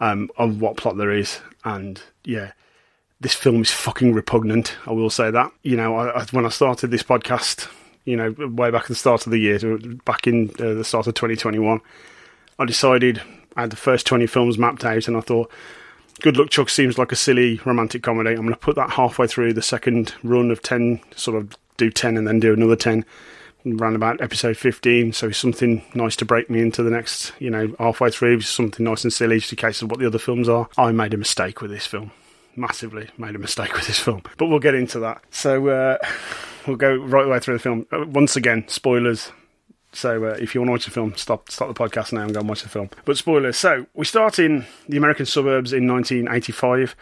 um, 0.00 0.30
of 0.36 0.60
what 0.60 0.76
plot 0.76 0.96
there 0.96 1.12
is, 1.12 1.40
and 1.64 2.02
yeah, 2.24 2.52
this 3.20 3.34
film 3.34 3.62
is 3.62 3.70
fucking 3.70 4.12
repugnant. 4.12 4.76
I 4.86 4.92
will 4.92 5.10
say 5.10 5.30
that. 5.30 5.52
You 5.62 5.76
know, 5.76 5.96
I, 5.96 6.20
I, 6.20 6.24
when 6.32 6.46
I 6.46 6.48
started 6.48 6.90
this 6.90 7.04
podcast, 7.04 7.68
you 8.04 8.16
know, 8.16 8.34
way 8.48 8.70
back 8.70 8.82
at 8.82 8.88
the 8.88 8.94
start 8.96 9.24
of 9.24 9.30
the 9.30 9.38
year, 9.38 9.58
back 10.04 10.26
in 10.26 10.50
uh, 10.58 10.74
the 10.74 10.84
start 10.84 11.06
of 11.06 11.14
2021, 11.14 11.80
I 12.58 12.64
decided 12.64 13.22
I 13.56 13.62
had 13.62 13.70
the 13.70 13.76
first 13.76 14.04
20 14.06 14.26
films 14.26 14.58
mapped 14.58 14.84
out, 14.84 15.08
and 15.08 15.16
I 15.16 15.20
thought. 15.20 15.50
Good 16.20 16.36
Luck 16.36 16.48
Chuck 16.48 16.70
seems 16.70 16.96
like 16.96 17.10
a 17.10 17.16
silly 17.16 17.60
romantic 17.64 18.04
comedy. 18.04 18.30
I'm 18.30 18.42
going 18.42 18.50
to 18.50 18.56
put 18.56 18.76
that 18.76 18.90
halfway 18.90 19.26
through 19.26 19.52
the 19.52 19.60
second 19.60 20.14
run 20.22 20.52
of 20.52 20.62
10, 20.62 21.00
sort 21.16 21.36
of 21.36 21.56
do 21.76 21.90
10 21.90 22.16
and 22.16 22.24
then 22.24 22.38
do 22.38 22.52
another 22.54 22.76
10 22.76 23.04
around 23.66 23.96
about 23.96 24.20
episode 24.20 24.56
15 24.56 25.12
so 25.12 25.30
something 25.30 25.82
nice 25.94 26.16
to 26.16 26.24
break 26.24 26.50
me 26.50 26.60
into 26.60 26.82
the 26.82 26.90
next 26.90 27.32
you 27.38 27.48
know 27.48 27.74
halfway 27.78 28.10
through 28.10 28.40
something 28.40 28.84
nice 28.84 29.04
and 29.04 29.12
silly 29.12 29.38
just 29.38 29.52
in 29.52 29.56
case 29.56 29.80
of 29.80 29.90
what 29.90 30.00
the 30.00 30.06
other 30.06 30.18
films 30.18 30.48
are. 30.48 30.68
I 30.76 30.92
made 30.92 31.14
a 31.14 31.16
mistake 31.16 31.60
with 31.60 31.70
this 31.70 31.86
film. 31.86 32.10
Massively 32.56 33.08
made 33.18 33.34
a 33.34 33.38
mistake 33.38 33.72
with 33.74 33.86
this 33.86 33.98
film. 33.98 34.22
But 34.36 34.46
we'll 34.46 34.60
get 34.60 34.74
into 34.74 35.00
that. 35.00 35.22
So 35.30 35.68
uh, 35.68 35.98
we'll 36.66 36.76
go 36.76 36.94
right 36.94 37.26
away 37.26 37.40
through 37.40 37.54
the 37.54 37.60
film. 37.60 37.86
Uh, 37.92 38.04
once 38.06 38.36
again 38.36 38.68
spoilers. 38.68 39.32
So 39.92 40.24
uh, 40.24 40.36
if 40.40 40.54
you 40.54 40.60
want 40.60 40.68
to 40.68 40.72
watch 40.72 40.84
the 40.84 40.90
film, 40.90 41.16
stop 41.16 41.50
stop 41.50 41.68
the 41.68 41.74
podcast 41.74 42.12
now 42.12 42.22
and 42.22 42.34
go 42.34 42.40
and 42.40 42.48
watch 42.48 42.62
the 42.62 42.68
film. 42.68 42.90
But 43.04 43.16
spoilers. 43.16 43.56
So 43.56 43.86
we 43.94 44.04
start 44.04 44.38
in 44.38 44.66
the 44.88 44.96
American 44.96 45.26
suburbs 45.26 45.72
in 45.72 45.88
1985 45.88 46.94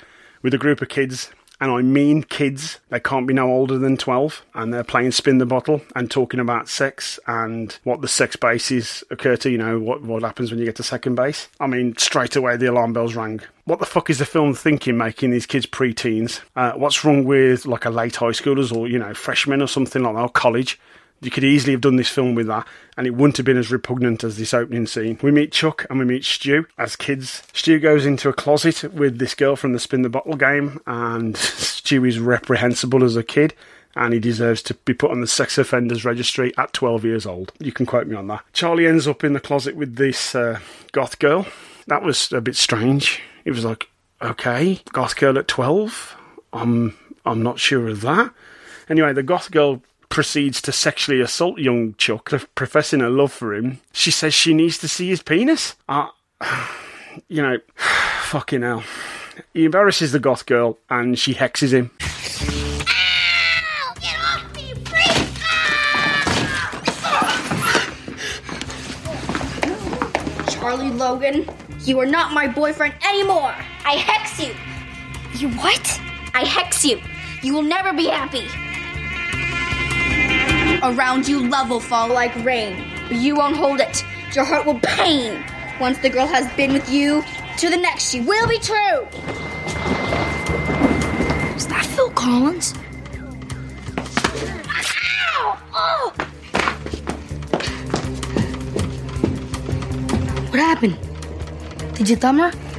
with 0.42 0.54
a 0.54 0.59
group 0.59 0.83
of 0.83 0.88
kids 0.88 1.31
and 1.62 1.71
I 1.71 1.81
mean 1.81 2.25
kids. 2.25 2.81
They 2.88 2.99
can't 2.99 3.25
be 3.25 3.35
no 3.35 3.49
older 3.49 3.78
than 3.78 3.97
12, 3.97 4.45
and 4.54 4.75
they're 4.75 4.83
playing 4.83 5.12
spin 5.12 5.38
the 5.38 5.47
bottle 5.47 5.81
and 5.95 6.11
talking 6.11 6.40
about 6.40 6.69
sex 6.69 7.21
and 7.28 7.78
what 7.85 8.00
the 8.00 8.09
sex 8.09 8.35
bases 8.35 9.04
occur 9.12 9.37
to, 9.37 9.50
you 9.50 9.59
know, 9.59 9.78
what, 9.78 10.02
what 10.02 10.25
happens 10.25 10.50
when 10.50 10.59
you 10.59 10.66
get 10.66 10.75
to 10.76 10.83
second 10.83 11.14
base. 11.14 11.49
I 11.61 11.69
mean, 11.69 11.97
straight 11.97 12.35
away 12.35 12.57
the 12.57 12.66
alarm 12.66 12.92
bells 12.92 13.14
rang. 13.14 13.42
What 13.64 13.78
the 13.78 13.87
fuck 13.87 14.11
is 14.11 14.19
the 14.19 14.26
film 14.26 14.54
thinking 14.54 14.97
making 14.97 15.31
these 15.31 15.47
kids 15.47 15.64
pre-teens? 15.64 16.40
Uh, 16.57 16.73
what's 16.73 17.04
wrong 17.04 17.23
with 17.23 17.64
like 17.64 17.85
a 17.85 17.90
late 17.90 18.16
high 18.16 18.26
schoolers 18.31 18.76
or, 18.76 18.88
you 18.88 18.99
know, 18.99 19.14
freshmen 19.14 19.62
or 19.62 19.69
something 19.69 20.02
like 20.02 20.16
that, 20.16 20.21
or 20.21 20.31
college? 20.31 20.81
You 21.23 21.31
could 21.31 21.45
easily 21.45 21.73
have 21.73 21.81
done 21.81 21.95
this 21.97 22.09
film 22.09 22.35
with 22.35 22.49
that, 22.49 22.67
and 22.97 23.07
it 23.07 23.14
wouldn't 23.14 23.37
have 23.37 23.47
been 23.47 23.57
as 23.57 23.71
repugnant 23.71 24.25
as 24.25 24.37
this 24.37 24.52
opening 24.52 24.88
scene. 24.88 25.19
We 25.23 25.31
meet 25.31 25.52
Chuck 25.52 25.87
and 25.88 26.00
we 26.00 26.05
meet 26.05 26.25
Stu 26.25 26.67
as 26.76 26.97
kids. 26.97 27.45
Stu 27.52 27.79
goes 27.79 28.05
into 28.05 28.29
a 28.29 28.33
closet 28.33 28.93
with 28.93 29.19
this 29.19 29.37
girl 29.37 29.55
from 29.55 29.73
the 29.73 29.79
spin 29.79 30.02
the 30.02 30.09
bottle 30.09 30.35
game, 30.35 30.81
and 30.85 31.37
Stu 31.37 32.05
is 32.05 32.19
reprehensible 32.19 33.05
as 33.05 33.14
a 33.14 33.23
kid. 33.23 33.55
And 33.95 34.14
he 34.14 34.21
deserves 34.21 34.62
to 34.62 34.75
be 34.75 34.95
put 34.95 35.11
on 35.11 35.21
the 35.21 35.26
sex 35.26 35.59
offenders 35.59 36.02
registry 36.02 36.52
at 36.57 36.73
12 36.73 37.05
years 37.05 37.26
old. 37.26 37.52
You 37.59 37.73
can 37.73 37.85
quote 37.85 38.07
me 38.07 38.17
on 38.17 38.26
that. 38.29 38.43
Charlie 38.55 38.87
ends 38.87 39.07
up 39.07 39.23
in 39.23 39.35
the 39.35 39.41
closet 39.41 39.76
with 39.76 39.97
this 39.97 40.35
uh, 40.35 40.61
goth 40.93 41.19
girl. 41.19 41.47
That 41.88 42.02
was 42.02 42.33
a 42.33 42.41
bit 42.41 42.57
strange. 42.57 43.21
It 43.45 43.50
was 43.50 43.67
like, 43.67 43.91
okay, 44.23 44.81
goth 44.93 45.14
girl 45.17 45.38
at 45.38 45.47
12? 45.47 46.17
I'm, 46.55 46.97
I'm 47.26 47.43
not 47.43 47.61
sure 47.61 47.87
of 47.87 48.00
that. 48.00 48.33
Anyway, 48.88 49.12
the 49.12 49.23
goth 49.23 49.50
girl 49.50 49.83
proceeds 50.12 50.61
to 50.61 50.71
sexually 50.71 51.23
assault 51.23 51.59
young 51.59 51.95
Chuck, 51.95 52.31
professing 52.54 53.00
her 53.00 53.09
love 53.09 53.33
for 53.33 53.54
him. 53.54 53.81
She 53.95 54.11
says 54.11 54.35
she 54.35 54.52
needs 54.52 54.76
to 54.78 54.87
see 54.87 55.09
his 55.09 55.23
penis. 55.23 55.75
Uh, 55.88 56.09
you 57.28 57.40
know, 57.40 57.57
fucking 57.76 58.61
hell. 58.61 58.85
He 59.54 59.64
embarrasses 59.64 60.12
the 60.12 60.19
goth 60.19 60.45
girl 60.45 60.76
and 60.90 61.19
she 61.19 61.33
hexes 61.33 61.73
him. 61.73 61.90
Charlie 70.50 70.90
Logan, 70.90 71.49
you 71.87 71.99
are 72.00 72.07
not 72.07 72.35
my 72.35 72.47
boyfriend 72.47 72.92
anymore. 73.09 73.54
I 73.87 73.95
hex 73.95 74.38
you. 74.38 74.54
You 75.38 75.49
what? 75.57 76.00
I 76.35 76.45
hex 76.45 76.85
you. 76.85 77.00
You 77.42 77.54
will 77.54 77.62
never 77.62 77.95
be 77.95 78.09
happy. 78.09 78.47
Around 80.83 81.29
you, 81.29 81.49
love 81.49 81.71
will 81.71 81.79
fall 81.79 82.09
like 82.09 82.35
rain, 82.45 82.85
but 83.07 83.17
you 83.17 83.37
won't 83.37 83.57
hold 83.57 83.79
it. 83.79 84.05
Your 84.35 84.45
heart 84.45 84.67
will 84.67 84.81
pain. 84.81 85.45
Once 85.81 85.97
the 85.99 86.11
girl 86.11 86.27
has 86.27 86.53
been 86.57 86.73
with 86.73 86.91
you, 86.91 87.23
to 87.59 87.71
the 87.71 87.77
next 87.77 88.11
she 88.11 88.21
will 88.21 88.49
be 88.49 88.59
true. 88.59 89.07
Is 91.55 91.69
that 91.69 91.87
Phil 91.95 92.11
Collins? 92.11 92.75
Ow! 94.67 95.59
Oh! 95.73 96.12
What 100.51 100.59
happened? 100.59 100.99
Did 101.95 102.09
you 102.09 102.17
thumb 102.17 102.41
her? 102.41 102.72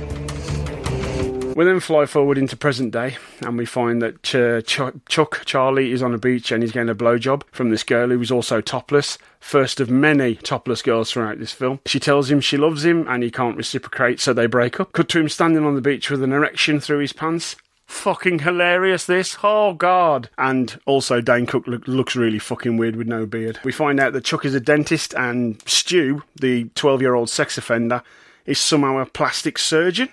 We 1.55 1.65
then 1.65 1.79
fly 1.81 2.07
forward 2.07 2.39
into 2.39 2.57
present 2.57 2.91
day, 2.91 3.17
and 3.41 3.57
we 3.57 3.65
find 3.65 4.01
that 4.01 4.23
Ch- 4.23 4.65
Ch- 4.65 5.07
Chuck 5.07 5.43
Charlie 5.45 5.91
is 5.91 6.01
on 6.01 6.13
a 6.13 6.17
beach 6.17 6.51
and 6.51 6.63
he's 6.63 6.71
getting 6.71 6.89
a 6.89 6.95
blowjob 6.95 7.43
from 7.51 7.69
this 7.69 7.83
girl 7.83 8.09
who 8.09 8.19
is 8.19 8.31
also 8.31 8.59
topless. 8.59 9.19
First 9.39 9.79
of 9.79 9.89
many 9.89 10.35
topless 10.35 10.81
girls 10.81 11.11
throughout 11.11 11.37
this 11.37 11.51
film. 11.51 11.79
She 11.85 11.99
tells 11.99 12.31
him 12.31 12.41
she 12.41 12.57
loves 12.57 12.83
him 12.83 13.07
and 13.07 13.21
he 13.21 13.29
can't 13.29 13.57
reciprocate, 13.57 14.19
so 14.19 14.33
they 14.33 14.47
break 14.47 14.79
up. 14.79 14.93
Cut 14.93 15.09
to 15.09 15.19
him 15.19 15.29
standing 15.29 15.63
on 15.63 15.75
the 15.75 15.81
beach 15.81 16.09
with 16.09 16.23
an 16.23 16.31
erection 16.31 16.79
through 16.79 16.99
his 16.99 17.13
pants. 17.13 17.55
Fucking 17.85 18.39
hilarious, 18.39 19.05
this. 19.05 19.37
Oh, 19.43 19.73
God. 19.73 20.29
And 20.39 20.79
also, 20.87 21.21
Dane 21.21 21.45
Cook 21.45 21.67
look, 21.67 21.87
looks 21.87 22.15
really 22.15 22.39
fucking 22.39 22.77
weird 22.77 22.95
with 22.95 23.07
no 23.07 23.27
beard. 23.27 23.59
We 23.63 23.71
find 23.71 23.99
out 23.99 24.13
that 24.13 24.25
Chuck 24.25 24.45
is 24.45 24.55
a 24.55 24.59
dentist 24.59 25.13
and 25.13 25.61
Stu, 25.67 26.23
the 26.35 26.69
12 26.73 27.01
year 27.01 27.13
old 27.13 27.29
sex 27.29 27.59
offender, 27.59 28.01
is 28.47 28.57
somehow 28.57 28.97
a 28.97 29.05
plastic 29.05 29.59
surgeon. 29.59 30.09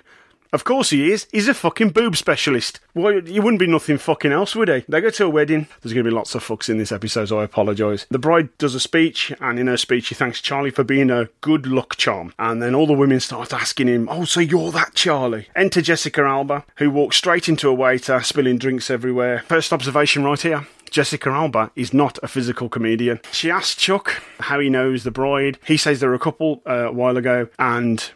Of 0.53 0.65
course 0.65 0.91
he 0.91 1.13
is. 1.13 1.27
He's 1.31 1.49
a 1.49 1.55
fucking 1.55 1.91
boob 1.91 2.17
specialist. 2.17 2.81
Well, 2.95 3.21
he 3.21 3.39
wouldn't 3.39 3.61
be 3.61 3.67
nothing 3.67 3.99
fucking 3.99 4.33
else, 4.33 4.57
would 4.57 4.69
he? 4.69 4.85
They 4.89 5.01
go 5.01 5.11
to 5.11 5.27
a 5.27 5.31
wedding. 5.31 5.69
There's 5.81 5.93
going 5.93 6.05
to 6.05 6.11
be 6.11 6.15
lots 6.15 6.35
of 6.35 6.45
fucks 6.45 6.69
in 6.69 6.79
this 6.79 6.93
episode, 6.93 7.27
so 7.27 7.41
I 7.41 7.45
apologise. 7.45 8.07
The 8.11 8.19
bride 8.19 8.57
does 8.59 8.75
a 8.75 8.81
speech, 8.81 9.33
and 9.41 9.59
in 9.59 9.69
her 9.69 9.77
speech, 9.77 10.07
she 10.07 10.15
thanks 10.15 10.41
Charlie 10.41 10.71
for 10.71 10.85
being 10.85 11.11
a 11.11 11.29
good 11.41 11.67
luck 11.67 11.97
charm. 11.97 12.35
And 12.39 12.63
then 12.63 12.75
all 12.75 12.87
the 12.87 12.93
women 12.93 13.21
start 13.21 13.53
asking 13.53 13.89
him, 13.89 14.09
Oh, 14.11 14.25
so 14.25 14.41
you're 14.41 14.73
that 14.73 14.95
Charlie? 14.95 15.49
Enter 15.55 15.81
Jessica 15.83 16.23
Alba, 16.23 16.65
who 16.77 16.91
walks 16.91 17.17
straight 17.17 17.49
into 17.49 17.69
a 17.69 17.75
waiter, 17.75 18.21
spilling 18.23 18.59
drinks 18.59 18.91
everywhere. 18.91 19.45
First 19.47 19.73
observation 19.73 20.25
right 20.25 20.41
here. 20.41 20.67
Jessica 20.91 21.31
Alba 21.31 21.71
is 21.77 21.95
not 21.95 22.19
a 22.23 22.29
physical 22.29 22.69
comedian. 22.69 23.21
She 23.31 23.51
asks 23.51 23.77
Chuck 23.77 24.21
how 24.41 24.59
he 24.59 24.69
knows 24.69 25.05
the 25.05 25.13
bride. 25.13 25.59
He 25.65 25.77
says 25.77 26.01
they're 26.01 26.15
a 26.15 26.19
couple 26.19 26.63
uh, 26.67 26.89
a 26.89 26.93
while 26.93 27.17
ago, 27.17 27.47
and 27.61 28.11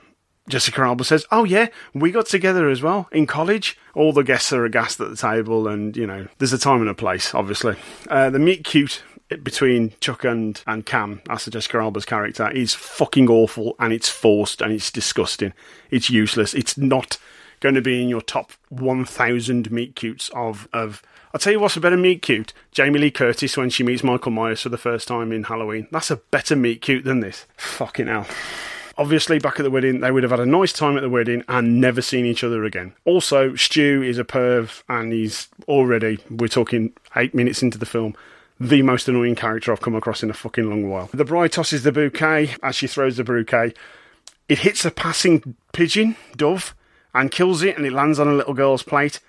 Jessica 0.48 0.82
Alba 0.82 1.04
says, 1.04 1.24
"Oh 1.30 1.44
yeah, 1.44 1.68
we 1.94 2.10
got 2.10 2.26
together 2.26 2.68
as 2.68 2.82
well 2.82 3.08
in 3.12 3.26
college." 3.26 3.78
All 3.94 4.12
the 4.12 4.22
guests 4.22 4.52
are 4.52 4.64
aghast 4.64 5.00
at 5.00 5.08
the 5.08 5.16
table, 5.16 5.66
and 5.66 5.96
you 5.96 6.06
know, 6.06 6.26
there's 6.38 6.52
a 6.52 6.58
time 6.58 6.80
and 6.80 6.90
a 6.90 6.94
place, 6.94 7.34
obviously. 7.34 7.76
Uh, 8.08 8.30
the 8.30 8.38
meet 8.38 8.64
cute 8.64 9.02
between 9.42 9.94
Chuck 10.00 10.24
and 10.24 10.62
and 10.66 10.84
Cam, 10.84 11.22
that's 11.26 11.46
Jessica 11.46 11.78
Alba's 11.78 12.04
character, 12.04 12.50
is 12.50 12.74
fucking 12.74 13.28
awful, 13.28 13.74
and 13.78 13.92
it's 13.92 14.08
forced, 14.08 14.60
and 14.60 14.72
it's 14.72 14.90
disgusting. 14.90 15.54
It's 15.90 16.10
useless. 16.10 16.52
It's 16.52 16.76
not 16.76 17.16
going 17.60 17.74
to 17.74 17.80
be 17.80 18.02
in 18.02 18.10
your 18.10 18.20
top 18.20 18.52
1,000 18.68 19.70
meet 19.70 19.96
cutes 19.96 20.30
of 20.34 20.68
of. 20.72 21.02
I'll 21.32 21.40
tell 21.40 21.52
you 21.54 21.58
what's 21.58 21.76
a 21.76 21.80
better 21.80 21.96
meet 21.96 22.22
cute. 22.22 22.52
Jamie 22.70 23.00
Lee 23.00 23.10
Curtis 23.10 23.56
when 23.56 23.70
she 23.70 23.82
meets 23.82 24.04
Michael 24.04 24.30
Myers 24.30 24.60
for 24.60 24.68
the 24.68 24.78
first 24.78 25.08
time 25.08 25.32
in 25.32 25.44
Halloween. 25.44 25.88
That's 25.90 26.10
a 26.10 26.16
better 26.16 26.54
meet 26.54 26.80
cute 26.80 27.04
than 27.04 27.20
this. 27.20 27.46
Fucking 27.56 28.06
hell. 28.06 28.26
Obviously, 28.96 29.38
back 29.38 29.58
at 29.58 29.64
the 29.64 29.70
wedding, 29.70 30.00
they 30.00 30.10
would 30.10 30.22
have 30.22 30.30
had 30.30 30.40
a 30.40 30.46
nice 30.46 30.72
time 30.72 30.96
at 30.96 31.00
the 31.00 31.10
wedding 31.10 31.42
and 31.48 31.80
never 31.80 32.00
seen 32.00 32.24
each 32.26 32.44
other 32.44 32.64
again. 32.64 32.94
Also, 33.04 33.56
Stu 33.56 34.02
is 34.02 34.18
a 34.18 34.24
perv 34.24 34.82
and 34.88 35.12
he's 35.12 35.48
already, 35.66 36.18
we're 36.30 36.48
talking 36.48 36.92
eight 37.16 37.34
minutes 37.34 37.62
into 37.62 37.78
the 37.78 37.86
film, 37.86 38.14
the 38.60 38.82
most 38.82 39.08
annoying 39.08 39.34
character 39.34 39.72
I've 39.72 39.80
come 39.80 39.96
across 39.96 40.22
in 40.22 40.30
a 40.30 40.34
fucking 40.34 40.68
long 40.68 40.88
while. 40.88 41.10
The 41.12 41.24
bride 41.24 41.52
tosses 41.52 41.82
the 41.82 41.90
bouquet 41.90 42.54
as 42.62 42.76
she 42.76 42.86
throws 42.86 43.16
the 43.16 43.24
bouquet. 43.24 43.74
It 44.48 44.60
hits 44.60 44.84
a 44.84 44.90
passing 44.90 45.56
pigeon, 45.72 46.16
dove, 46.36 46.74
and 47.14 47.30
kills 47.30 47.62
it, 47.62 47.76
and 47.76 47.86
it 47.86 47.92
lands 47.92 48.20
on 48.20 48.28
a 48.28 48.34
little 48.34 48.54
girl's 48.54 48.82
plate, 48.82 49.20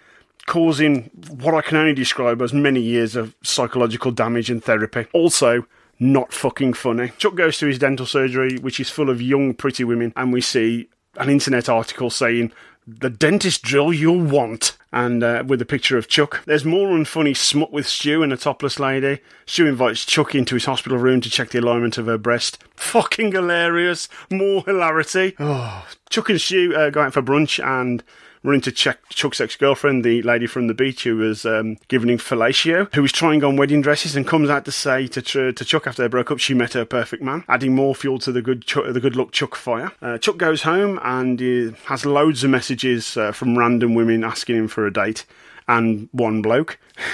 causing 0.45 1.09
what 1.29 1.55
I 1.55 1.61
can 1.61 1.77
only 1.77 1.93
describe 1.93 2.41
as 2.41 2.53
many 2.53 2.81
years 2.81 3.15
of 3.15 3.35
psychological 3.41 4.11
damage 4.11 4.49
and 4.49 4.63
therapy. 4.63 5.07
Also, 5.13 5.65
not 5.99 6.33
fucking 6.33 6.73
funny. 6.73 7.11
Chuck 7.17 7.35
goes 7.35 7.57
to 7.59 7.67
his 7.67 7.79
dental 7.79 8.05
surgery, 8.05 8.57
which 8.57 8.79
is 8.79 8.89
full 8.89 9.09
of 9.09 9.21
young, 9.21 9.53
pretty 9.53 9.83
women, 9.83 10.13
and 10.15 10.33
we 10.33 10.41
see 10.41 10.89
an 11.17 11.29
internet 11.29 11.69
article 11.69 12.09
saying, 12.09 12.51
the 12.87 13.09
dentist 13.09 13.63
drill 13.63 13.91
you'll 13.91 14.19
want. 14.19 14.77
And 14.91 15.23
uh, 15.23 15.43
with 15.45 15.61
a 15.61 15.65
picture 15.65 15.97
of 15.97 16.07
Chuck. 16.07 16.45
There's 16.45 16.63
more 16.63 16.87
unfunny 16.89 17.35
smut 17.35 17.73
with 17.73 17.85
Stu 17.85 18.23
and 18.23 18.31
a 18.31 18.37
topless 18.37 18.79
lady. 18.79 19.19
Stu 19.45 19.67
invites 19.67 20.05
Chuck 20.05 20.33
into 20.33 20.55
his 20.55 20.65
hospital 20.65 20.97
room 20.97 21.19
to 21.19 21.29
check 21.29 21.49
the 21.49 21.59
alignment 21.59 21.97
of 21.97 22.05
her 22.05 22.17
breast. 22.17 22.63
Fucking 22.75 23.33
hilarious. 23.33 24.07
More 24.31 24.63
hilarity. 24.63 25.35
Oh. 25.37 25.85
Chuck 26.09 26.29
and 26.29 26.39
Stu 26.39 26.73
uh, 26.73 26.91
go 26.91 27.01
out 27.01 27.13
for 27.13 27.21
brunch 27.21 27.61
and 27.61 28.03
run 28.45 28.61
to 28.61 28.71
check 28.71 28.99
Chuck's 29.09 29.41
ex 29.41 29.55
girlfriend, 29.55 30.03
the 30.03 30.21
lady 30.21 30.47
from 30.47 30.67
the 30.67 30.73
beach 30.73 31.03
who 31.03 31.17
was 31.17 31.45
um, 31.45 31.77
giving 31.87 32.09
him 32.09 32.17
fellatio, 32.17 32.93
who 32.93 33.01
was 33.01 33.11
trying 33.11 33.43
on 33.43 33.57
wedding 33.57 33.81
dresses 33.81 34.15
and 34.15 34.27
comes 34.27 34.49
out 34.49 34.65
to 34.65 34.71
say 34.71 35.07
to, 35.07 35.21
to 35.51 35.65
Chuck 35.65 35.87
after 35.87 36.03
they 36.03 36.07
broke 36.07 36.31
up 36.31 36.39
she 36.39 36.53
met 36.53 36.73
her 36.73 36.85
perfect 36.85 37.23
man, 37.23 37.43
adding 37.49 37.73
more 37.73 37.95
fuel 37.95 38.19
to 38.19 38.31
the 38.31 38.41
good 38.41 38.65
Chuck, 38.65 38.85
the 38.93 38.99
good 38.99 39.15
luck 39.15 39.31
Chuck 39.31 39.55
fire. 39.55 39.91
Uh, 40.01 40.17
Chuck 40.17 40.37
goes 40.37 40.61
home 40.61 40.99
and 41.03 41.39
he 41.39 41.73
has 41.85 42.05
loads 42.05 42.43
of 42.43 42.49
messages 42.51 43.17
uh, 43.17 43.31
from 43.31 43.57
random 43.57 43.95
women 43.95 44.23
asking 44.23 44.55
him 44.55 44.67
for 44.67 44.85
a 44.85 44.93
date, 44.93 45.25
and 45.67 46.09
one 46.11 46.41
bloke. 46.41 46.77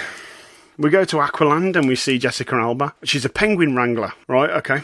We 0.77 0.89
go 0.89 1.03
to 1.03 1.17
Aqualand 1.17 1.75
and 1.75 1.87
we 1.87 1.95
see 1.95 2.17
Jessica 2.17 2.55
Alba. 2.55 2.95
She's 3.03 3.23
a 3.23 3.29
penguin 3.29 3.75
wrangler, 3.75 4.13
right? 4.27 4.49
Okay. 4.49 4.81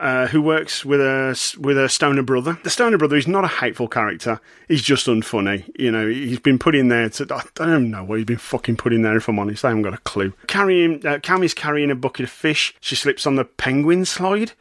Uh, 0.00 0.26
who 0.28 0.40
works 0.40 0.82
with 0.82 0.98
a 0.98 1.38
with 1.60 1.76
a 1.76 1.86
stoner 1.86 2.22
brother. 2.22 2.58
The 2.62 2.70
stoner 2.70 2.96
brother 2.96 3.16
is 3.16 3.28
not 3.28 3.44
a 3.44 3.48
hateful 3.48 3.86
character. 3.86 4.40
He's 4.66 4.80
just 4.80 5.06
unfunny. 5.06 5.70
You 5.78 5.92
know, 5.92 6.08
he's 6.08 6.40
been 6.40 6.58
put 6.58 6.74
in 6.74 6.88
there 6.88 7.10
to. 7.10 7.26
I 7.34 7.42
don't 7.54 7.90
know 7.90 8.02
what 8.02 8.16
he's 8.16 8.24
been 8.24 8.38
fucking 8.38 8.78
put 8.78 8.94
in 8.94 9.02
there. 9.02 9.18
If 9.18 9.28
I'm 9.28 9.38
honest, 9.38 9.62
I 9.62 9.68
haven't 9.68 9.82
got 9.82 9.92
a 9.92 9.98
clue. 9.98 10.32
Carrying 10.46 11.06
uh, 11.06 11.18
Cam 11.18 11.42
is 11.42 11.52
carrying 11.52 11.90
a 11.90 11.94
bucket 11.94 12.24
of 12.24 12.30
fish. 12.30 12.74
She 12.80 12.96
slips 12.96 13.26
on 13.26 13.36
the 13.36 13.44
penguin 13.44 14.06
slide. 14.06 14.52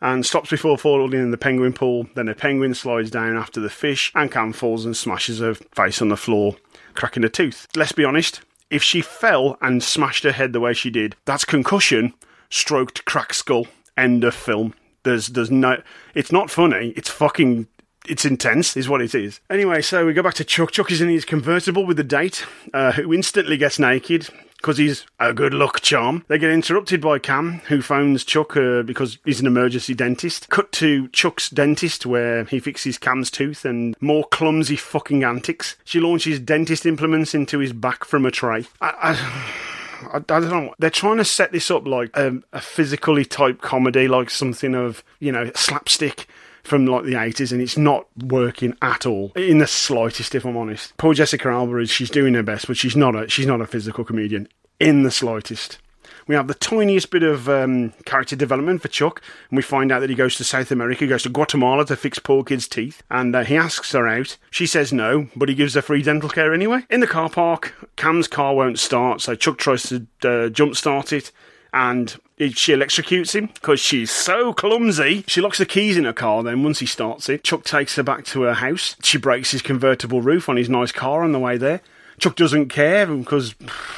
And 0.00 0.24
stops 0.24 0.50
before 0.50 0.78
falling 0.78 1.14
in 1.14 1.32
the 1.32 1.38
penguin 1.38 1.72
pool. 1.72 2.06
Then 2.14 2.26
the 2.26 2.34
penguin 2.34 2.74
slides 2.74 3.10
down 3.10 3.36
after 3.36 3.58
the 3.58 3.70
fish, 3.70 4.12
and 4.14 4.30
Cam 4.30 4.52
falls 4.52 4.84
and 4.84 4.96
smashes 4.96 5.40
her 5.40 5.54
face 5.54 6.00
on 6.02 6.08
the 6.10 6.16
floor, 6.16 6.56
cracking 6.92 7.24
a 7.24 7.28
tooth. 7.28 7.66
Let's 7.74 7.92
be 7.92 8.04
honest, 8.04 8.42
if 8.70 8.82
she 8.82 9.00
fell 9.00 9.56
and 9.60 9.82
smashed 9.82 10.22
her 10.22 10.32
head 10.32 10.52
the 10.52 10.60
way 10.60 10.74
she 10.74 10.90
did, 10.90 11.16
that's 11.24 11.44
concussion, 11.44 12.12
stroked 12.50 13.04
crack 13.06 13.32
skull, 13.32 13.66
end 13.96 14.22
of 14.24 14.34
film. 14.34 14.74
There's 15.04 15.28
there's 15.28 15.50
no 15.50 15.82
it's 16.14 16.32
not 16.32 16.50
funny, 16.50 16.92
it's 16.96 17.08
fucking 17.08 17.68
it's 18.06 18.24
intense, 18.24 18.76
is 18.76 18.88
what 18.88 19.00
it 19.00 19.14
is. 19.14 19.40
Anyway, 19.48 19.80
so 19.80 20.04
we 20.04 20.12
go 20.12 20.22
back 20.22 20.34
to 20.34 20.44
Chuck. 20.44 20.72
Chuck 20.72 20.90
is 20.90 21.00
in 21.00 21.08
his 21.08 21.24
convertible 21.24 21.86
with 21.86 21.96
the 21.96 22.04
date, 22.04 22.44
uh, 22.74 22.92
who 22.92 23.14
instantly 23.14 23.56
gets 23.56 23.78
naked 23.78 24.28
because 24.64 24.78
he's 24.78 25.04
a 25.20 25.34
good 25.34 25.52
luck 25.52 25.82
charm. 25.82 26.24
They 26.28 26.38
get 26.38 26.50
interrupted 26.50 27.02
by 27.02 27.18
Cam, 27.18 27.60
who 27.68 27.82
phones 27.82 28.24
Chuck 28.24 28.56
uh, 28.56 28.80
because 28.80 29.18
he's 29.24 29.40
an 29.40 29.46
emergency 29.46 29.92
dentist. 29.94 30.48
Cut 30.48 30.72
to 30.72 31.08
Chuck's 31.08 31.50
dentist, 31.50 32.06
where 32.06 32.44
he 32.44 32.60
fixes 32.60 32.96
Cam's 32.96 33.30
tooth 33.30 33.66
and 33.66 33.94
more 34.00 34.24
clumsy 34.24 34.76
fucking 34.76 35.22
antics. 35.22 35.76
She 35.84 36.00
launches 36.00 36.40
dentist 36.40 36.86
implements 36.86 37.34
into 37.34 37.58
his 37.58 37.74
back 37.74 38.04
from 38.04 38.24
a 38.24 38.30
tray. 38.30 38.64
I, 38.80 38.94
I, 39.02 39.73
I, 40.12 40.16
I 40.16 40.20
don't 40.20 40.50
know. 40.50 40.74
They're 40.78 40.90
trying 40.90 41.18
to 41.18 41.24
set 41.24 41.52
this 41.52 41.70
up 41.70 41.86
like 41.86 42.10
a, 42.14 42.40
a 42.52 42.60
physically 42.60 43.24
type 43.24 43.60
comedy, 43.60 44.08
like 44.08 44.30
something 44.30 44.74
of 44.74 45.02
you 45.20 45.32
know 45.32 45.50
slapstick 45.54 46.26
from 46.62 46.86
like 46.86 47.04
the 47.04 47.20
eighties, 47.20 47.52
and 47.52 47.60
it's 47.60 47.76
not 47.76 48.06
working 48.24 48.76
at 48.82 49.06
all 49.06 49.32
in 49.36 49.58
the 49.58 49.66
slightest. 49.66 50.34
If 50.34 50.44
I'm 50.44 50.56
honest, 50.56 50.96
poor 50.96 51.14
Jessica 51.14 51.48
Alba 51.48 51.78
is 51.78 51.90
she's 51.90 52.10
doing 52.10 52.34
her 52.34 52.42
best, 52.42 52.66
but 52.66 52.76
she's 52.76 52.96
not 52.96 53.14
a 53.14 53.28
she's 53.28 53.46
not 53.46 53.60
a 53.60 53.66
physical 53.66 54.04
comedian 54.04 54.48
in 54.80 55.02
the 55.02 55.10
slightest. 55.10 55.78
We 56.26 56.34
have 56.34 56.48
the 56.48 56.54
tiniest 56.54 57.10
bit 57.10 57.22
of 57.22 57.48
um, 57.48 57.92
character 58.04 58.36
development 58.36 58.82
for 58.82 58.88
Chuck, 58.88 59.22
and 59.50 59.56
we 59.56 59.62
find 59.62 59.92
out 59.92 60.00
that 60.00 60.10
he 60.10 60.16
goes 60.16 60.36
to 60.36 60.44
South 60.44 60.70
America, 60.70 61.04
he 61.04 61.08
goes 61.08 61.24
to 61.24 61.28
Guatemala 61.28 61.84
to 61.86 61.96
fix 61.96 62.18
poor 62.18 62.44
kid's 62.44 62.66
teeth, 62.66 63.02
and 63.10 63.34
uh, 63.36 63.44
he 63.44 63.56
asks 63.56 63.92
her 63.92 64.08
out. 64.08 64.36
She 64.50 64.66
says 64.66 64.92
no, 64.92 65.28
but 65.36 65.48
he 65.48 65.54
gives 65.54 65.74
her 65.74 65.82
free 65.82 66.02
dental 66.02 66.28
care 66.28 66.54
anyway. 66.54 66.84
In 66.88 67.00
the 67.00 67.06
car 67.06 67.28
park, 67.28 67.74
Cam's 67.96 68.28
car 68.28 68.54
won't 68.54 68.78
start, 68.78 69.20
so 69.20 69.34
Chuck 69.34 69.58
tries 69.58 69.82
to 69.84 70.06
uh, 70.24 70.48
jump 70.48 70.76
start 70.76 71.12
it, 71.12 71.30
and 71.72 72.16
she 72.38 72.72
electrocutes 72.72 73.34
him 73.34 73.50
because 73.54 73.78
she's 73.78 74.10
so 74.10 74.52
clumsy. 74.52 75.24
She 75.26 75.40
locks 75.40 75.58
the 75.58 75.66
keys 75.66 75.96
in 75.96 76.04
her 76.04 76.12
car. 76.12 76.42
Then 76.42 76.62
once 76.62 76.80
he 76.80 76.86
starts 76.86 77.28
it, 77.28 77.44
Chuck 77.44 77.64
takes 77.64 77.96
her 77.96 78.02
back 78.02 78.24
to 78.26 78.42
her 78.42 78.54
house. 78.54 78.96
She 79.02 79.18
breaks 79.18 79.52
his 79.52 79.62
convertible 79.62 80.20
roof 80.20 80.48
on 80.48 80.56
his 80.56 80.68
nice 80.68 80.92
car 80.92 81.22
on 81.22 81.32
the 81.32 81.38
way 81.38 81.56
there. 81.56 81.80
Chuck 82.18 82.36
doesn't 82.36 82.68
care 82.68 83.06
because, 83.06 83.54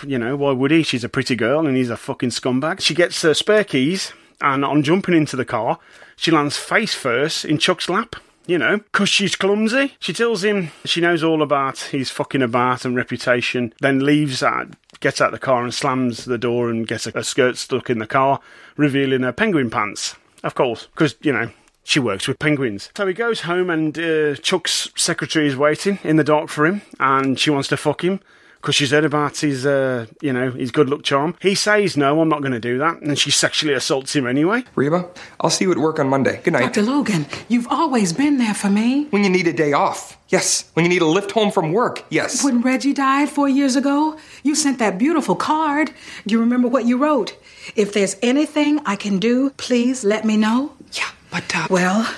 you 0.07 0.19
know, 0.19 0.37
why 0.37 0.53
would 0.53 0.71
he? 0.71 0.83
She's 0.83 1.05
a 1.05 1.09
pretty 1.09 1.37
girl 1.37 1.67
and 1.67 1.77
he's 1.77 1.91
a 1.91 1.97
fucking 1.97 2.31
scumbag. 2.31 2.81
She 2.81 2.95
gets 2.95 3.23
her 3.23 3.35
spare 3.35 3.65
keys 3.65 4.13
and 4.41 4.65
on 4.65 4.83
jumping 4.83 5.15
into 5.15 5.37
the 5.37 5.45
car, 5.45 5.79
she 6.17 6.31
lands 6.31 6.57
face 6.57 6.95
first 6.95 7.45
in 7.45 7.59
Chuck's 7.59 7.89
lap. 7.89 8.17
You 8.49 8.59
know, 8.59 8.77
because 8.77 9.09
she's 9.09 9.35
clumsy. 9.35 9.97
She 9.99 10.13
tells 10.13 10.45
him 10.45 10.71
she 10.85 11.01
knows 11.01 11.25
all 11.25 11.43
about 11.43 11.79
his 11.81 12.11
fucking 12.11 12.43
about 12.43 12.85
and 12.85 12.95
reputation, 12.95 13.75
then 13.81 14.07
leaves, 14.07 14.41
out, 14.41 14.69
gets 15.01 15.21
out 15.21 15.33
the 15.33 15.39
car 15.41 15.65
and 15.65 15.75
slams 15.75 16.27
the 16.27 16.39
door 16.39 16.71
and 16.71 16.87
gets 16.87 17.09
a 17.09 17.25
skirt 17.25 17.57
stuck 17.57 17.91
in 17.91 17.99
the 17.99 18.07
car, 18.07 18.39
revealing 18.77 19.23
her 19.23 19.33
penguin 19.33 19.69
pants. 19.69 20.15
Of 20.45 20.55
course, 20.55 20.87
because, 20.87 21.17
you 21.23 21.33
know, 21.33 21.51
she 21.87 22.01
works 22.01 22.27
with 22.27 22.39
penguins. 22.39 22.91
So 22.97 23.07
he 23.07 23.15
goes 23.15 23.43
home 23.43 23.71
and 23.71 23.97
uh, 23.97 24.35
Chuck's 24.37 24.91
secretary 24.97 25.47
is 25.47 25.57
waiting 25.57 26.01
in 26.03 26.17
the 26.17 26.25
dark 26.25 26.49
for 26.49 26.67
him 26.67 26.83
and 26.99 27.39
she 27.39 27.51
wants 27.51 27.69
to 27.69 27.77
fuck 27.77 28.03
him 28.03 28.21
because 28.61 28.75
she's 28.75 28.91
heard 28.91 29.05
about 29.05 29.37
his, 29.39 29.65
uh, 29.65 30.07
you 30.21 30.33
know, 30.33 30.51
his 30.51 30.73
good 30.73 30.91
luck 30.91 31.05
charm. 31.05 31.37
He 31.41 31.55
says, 31.55 31.97
no, 31.97 32.21
I'm 32.21 32.29
not 32.29 32.41
going 32.41 32.53
to 32.53 32.59
do 32.59 32.79
that. 32.79 33.01
And 33.01 33.17
she 33.17 33.31
sexually 33.31 33.73
assaults 33.75 34.17
him 34.17 34.27
anyway. 34.27 34.65
Reba, 34.75 35.09
I'll 35.41 35.51
see 35.51 35.67
you 35.67 35.71
at 35.71 35.79
work 35.79 36.01
on 36.01 36.09
Monday. 36.09 36.41
Good 36.43 36.55
night. 36.55 36.75
Dr. 36.75 36.83
Logan, 36.83 37.27
you've 37.49 37.69
always 37.69 38.13
been 38.13 38.39
there 38.39 38.55
for 38.55 38.69
me. 38.69 39.05
When 39.11 39.23
you 39.23 39.31
need 39.31 39.47
a 39.47 39.53
day 39.53 39.73
off. 39.73 40.19
Yes. 40.29 40.69
When 40.75 40.85
you 40.85 40.89
need 40.89 41.03
a 41.03 41.07
lift 41.07 41.31
home 41.31 41.53
from 41.53 41.73
work. 41.73 42.05
Yes. 42.11 42.43
When 42.43 42.61
Reggie 42.61 42.93
died 42.93 43.29
four 43.29 43.49
years 43.49 43.77
ago, 43.77 44.19
you 44.43 44.57
sent 44.57 44.81
that 44.81 44.99
beautiful 44.99 45.37
card. 45.37 45.93
Do 46.27 46.33
you 46.35 46.41
remember 46.41 46.67
what 46.67 46.85
you 46.87 46.99
wrote? 46.99 47.37
If 47.77 47.93
there's 47.93 48.17
anything 48.23 48.81
I 48.85 48.97
can 48.97 49.21
do, 49.21 49.51
please 49.51 50.03
let 50.03 50.25
me 50.25 50.37
know. 50.37 50.73
Yeah, 50.93 51.11
but, 51.37 51.55
uh, 51.55 51.67
Well, 51.69 52.17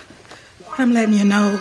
I'm 0.79 0.93
letting 0.93 1.15
you 1.15 1.25
know. 1.25 1.61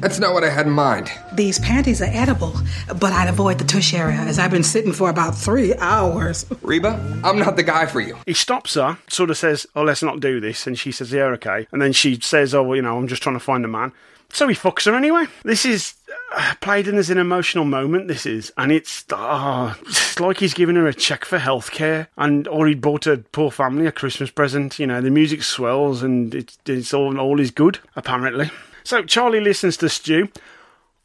That's 0.00 0.18
not 0.18 0.32
what 0.32 0.44
I 0.44 0.48
had 0.48 0.66
in 0.66 0.72
mind. 0.72 1.10
These 1.34 1.58
panties 1.58 2.00
are 2.00 2.08
edible, 2.10 2.54
but 2.98 3.12
I'd 3.12 3.28
avoid 3.28 3.58
the 3.58 3.64
tush 3.64 3.92
area 3.92 4.16
as 4.16 4.38
I've 4.38 4.50
been 4.50 4.62
sitting 4.62 4.92
for 4.92 5.10
about 5.10 5.36
three 5.36 5.74
hours. 5.74 6.46
Reba, 6.62 7.20
I'm 7.22 7.38
not 7.38 7.56
the 7.56 7.62
guy 7.62 7.84
for 7.84 8.00
you. 8.00 8.16
He 8.24 8.32
stops 8.32 8.74
her, 8.74 8.96
sort 9.10 9.28
of 9.28 9.36
says, 9.36 9.66
oh, 9.76 9.82
let's 9.82 10.02
not 10.02 10.20
do 10.20 10.40
this. 10.40 10.66
And 10.66 10.78
she 10.78 10.90
says, 10.90 11.12
yeah, 11.12 11.24
okay. 11.24 11.66
And 11.70 11.82
then 11.82 11.92
she 11.92 12.18
says, 12.20 12.54
oh, 12.54 12.62
well, 12.62 12.76
you 12.76 12.82
know, 12.82 12.96
I'm 12.96 13.06
just 13.06 13.22
trying 13.22 13.36
to 13.36 13.40
find 13.40 13.62
a 13.62 13.68
man. 13.68 13.92
So 14.32 14.48
he 14.48 14.54
fucks 14.54 14.86
her 14.86 14.94
anyway. 14.94 15.26
This 15.42 15.66
is 15.66 15.94
played 16.60 16.88
in 16.88 16.96
as 16.96 17.10
an 17.10 17.18
emotional 17.18 17.64
moment, 17.64 18.08
this 18.08 18.26
is. 18.26 18.52
And 18.56 18.70
it's, 18.72 19.04
oh, 19.10 19.76
it's 19.82 20.18
like 20.20 20.38
he's 20.38 20.54
giving 20.54 20.76
her 20.76 20.86
a 20.86 20.94
check 20.94 21.24
for 21.24 21.38
healthcare 21.38 22.08
and, 22.16 22.46
or 22.48 22.66
he 22.66 22.74
bought 22.74 23.06
a 23.06 23.18
poor 23.18 23.50
family 23.50 23.86
a 23.86 23.92
Christmas 23.92 24.30
present. 24.30 24.78
You 24.78 24.86
know, 24.86 25.00
the 25.00 25.10
music 25.10 25.42
swells 25.42 26.02
and 26.02 26.34
it's, 26.34 26.58
it's 26.66 26.94
all, 26.94 27.18
all 27.18 27.40
is 27.40 27.50
good, 27.50 27.78
apparently. 27.96 28.50
So 28.84 29.02
Charlie 29.02 29.40
listens 29.40 29.76
to 29.78 29.88
Stu. 29.88 30.28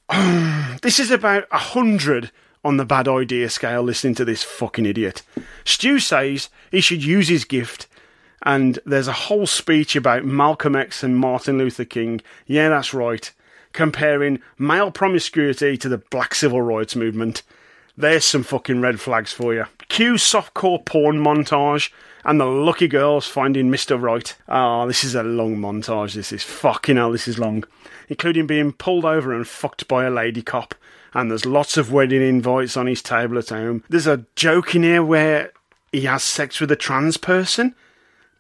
this 0.82 1.00
is 1.00 1.12
about 1.12 1.46
a 1.52 1.58
hundred 1.58 2.32
on 2.64 2.78
the 2.78 2.86
bad 2.86 3.08
idea 3.08 3.50
scale 3.50 3.84
listening 3.84 4.16
to 4.16 4.26
this 4.26 4.44
fucking 4.44 4.86
idiot. 4.86 5.22
Stu 5.66 6.00
says 6.00 6.50
he 6.72 6.82
should 6.82 7.04
use 7.04 7.28
his 7.28 7.46
gift, 7.46 7.88
and 8.42 8.80
there's 8.86 9.08
a 9.08 9.14
whole 9.14 9.46
speech 9.46 9.96
about 9.96 10.26
Malcolm 10.26 10.76
X 10.76 11.04
and 11.04 11.18
Martin 11.18 11.58
Luther 11.58 11.86
King. 11.86 12.22
Yeah, 12.48 12.70
that's 12.70 12.94
right. 12.94 13.32
Comparing 13.76 14.40
male 14.58 14.90
promiscuity 14.90 15.76
to 15.76 15.90
the 15.90 15.98
black 15.98 16.34
civil 16.34 16.62
rights 16.62 16.96
movement. 16.96 17.44
There's 17.98 18.24
some 18.24 18.44
fucking 18.44 18.80
red 18.80 19.02
flags 19.02 19.34
for 19.34 19.54
you. 19.54 19.66
Cue 19.90 20.14
softcore 20.14 20.84
porn 20.86 21.22
montage 21.22 21.92
and 22.24 22.40
the 22.40 22.46
lucky 22.46 22.88
girls 22.88 23.28
finding 23.28 23.70
Mr. 23.70 24.02
Right. 24.02 24.34
Ah, 24.48 24.86
this 24.86 25.04
is 25.04 25.14
a 25.14 25.24
long 25.24 25.58
montage. 25.58 26.14
This 26.14 26.32
is 26.32 26.42
fucking 26.42 26.96
hell. 26.96 27.12
This 27.12 27.28
is 27.28 27.38
long, 27.38 27.66
including 28.08 28.48
being 28.48 28.72
pulled 28.72 29.04
over 29.04 29.34
and 29.34 29.46
fucked 29.46 29.90
by 29.90 30.06
a 30.06 30.10
lady 30.10 30.42
cop. 30.42 30.74
And 31.14 31.30
there's 31.30 31.46
lots 31.46 31.76
of 31.76 31.92
wedding 31.92 32.22
invites 32.22 32.78
on 32.78 32.88
his 32.88 33.02
table 33.02 33.38
at 33.38 33.50
home. 33.50 33.84
There's 33.90 34.08
a 34.08 34.26
joke 34.36 34.74
in 34.74 34.84
here 34.84 35.04
where 35.04 35.52
he 35.92 36.02
has 36.02 36.24
sex 36.24 36.62
with 36.62 36.72
a 36.72 36.78
trans 36.78 37.18
person, 37.18 37.76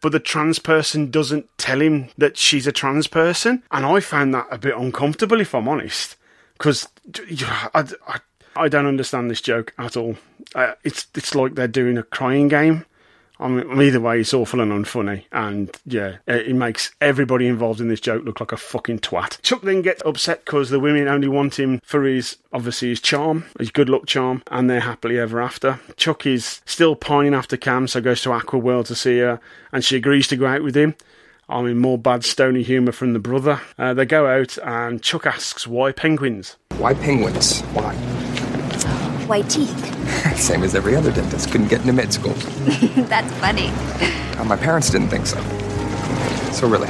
but 0.05 0.11
the 0.11 0.19
trans 0.19 0.59
person 0.59 1.09
doesn't 1.09 1.49
tell 1.57 1.81
him 1.81 2.09
that 2.15 2.37
she's 2.37 2.67
a 2.67 2.71
trans 2.71 3.07
person. 3.07 3.63
And 3.71 3.83
I 3.83 4.01
found 4.01 4.35
that 4.35 4.45
a 4.51 4.57
bit 4.59 4.77
uncomfortable, 4.77 5.41
if 5.41 5.55
I'm 5.55 5.67
honest, 5.67 6.15
because 6.53 6.87
I, 7.73 7.83
I, 8.07 8.19
I 8.55 8.67
don't 8.69 8.85
understand 8.85 9.31
this 9.31 9.41
joke 9.41 9.73
at 9.79 9.97
all. 9.97 10.15
Uh, 10.53 10.73
it's 10.83 11.07
it's 11.15 11.33
like 11.33 11.55
they're 11.55 11.67
doing 11.67 11.97
a 11.97 12.03
crying 12.03 12.49
game. 12.49 12.85
I 13.39 13.49
either 13.81 13.99
way, 13.99 14.21
it's 14.21 14.33
awful 14.33 14.61
and 14.61 14.71
unfunny, 14.71 15.25
and 15.31 15.69
yeah, 15.85 16.17
it, 16.25 16.47
it 16.47 16.55
makes 16.55 16.91
everybody 17.01 17.47
involved 17.47 17.81
in 17.81 17.89
this 17.89 17.99
joke 17.99 18.23
look 18.23 18.39
like 18.39 18.51
a 18.51 18.57
fucking 18.57 18.99
twat. 18.99 19.41
Chuck 19.41 19.61
then 19.61 19.81
gets 19.81 20.01
upset 20.05 20.45
because 20.45 20.69
the 20.69 20.79
women 20.79 21.07
only 21.07 21.27
want 21.27 21.59
him 21.59 21.81
for 21.83 22.03
his, 22.03 22.37
obviously, 22.53 22.89
his 22.89 23.01
charm, 23.01 23.45
his 23.59 23.71
good 23.71 23.89
luck 23.89 24.05
charm, 24.05 24.41
and 24.51 24.69
they're 24.69 24.79
happily 24.79 25.19
ever 25.19 25.41
after. 25.41 25.79
Chuck 25.97 26.25
is 26.25 26.61
still 26.65 26.95
pining 26.95 27.33
after 27.33 27.57
Cam, 27.57 27.87
so 27.87 27.99
goes 27.99 28.21
to 28.21 28.31
Aqua 28.31 28.59
World 28.59 28.85
to 28.87 28.95
see 28.95 29.19
her, 29.19 29.39
and 29.71 29.83
she 29.83 29.97
agrees 29.97 30.27
to 30.29 30.37
go 30.37 30.45
out 30.45 30.63
with 30.63 30.75
him. 30.75 30.95
I 31.47 31.61
mean, 31.61 31.77
more 31.77 31.97
bad 31.97 32.23
stony 32.23 32.63
humour 32.63 32.91
from 32.91 33.13
the 33.13 33.19
brother. 33.19 33.61
Uh, 33.77 33.93
they 33.93 34.05
go 34.05 34.27
out, 34.27 34.57
and 34.63 35.01
Chuck 35.01 35.27
asks 35.27 35.67
why 35.67 35.91
penguins. 35.91 36.55
Why 36.77 36.93
penguins? 36.93 37.61
Why? 37.61 38.34
White 39.27 39.49
teeth. 39.49 40.37
Same 40.37 40.63
as 40.63 40.75
every 40.75 40.95
other 40.95 41.11
dentist. 41.11 41.51
Couldn't 41.51 41.67
get 41.67 41.81
into 41.81 41.93
med 41.93 42.13
school. 42.13 42.33
That's 43.05 43.33
funny. 43.35 43.69
Uh, 44.37 44.43
my 44.45 44.55
parents 44.55 44.89
didn't 44.89 45.09
think 45.09 45.25
so. 45.25 45.41
So 46.51 46.67
really, 46.67 46.89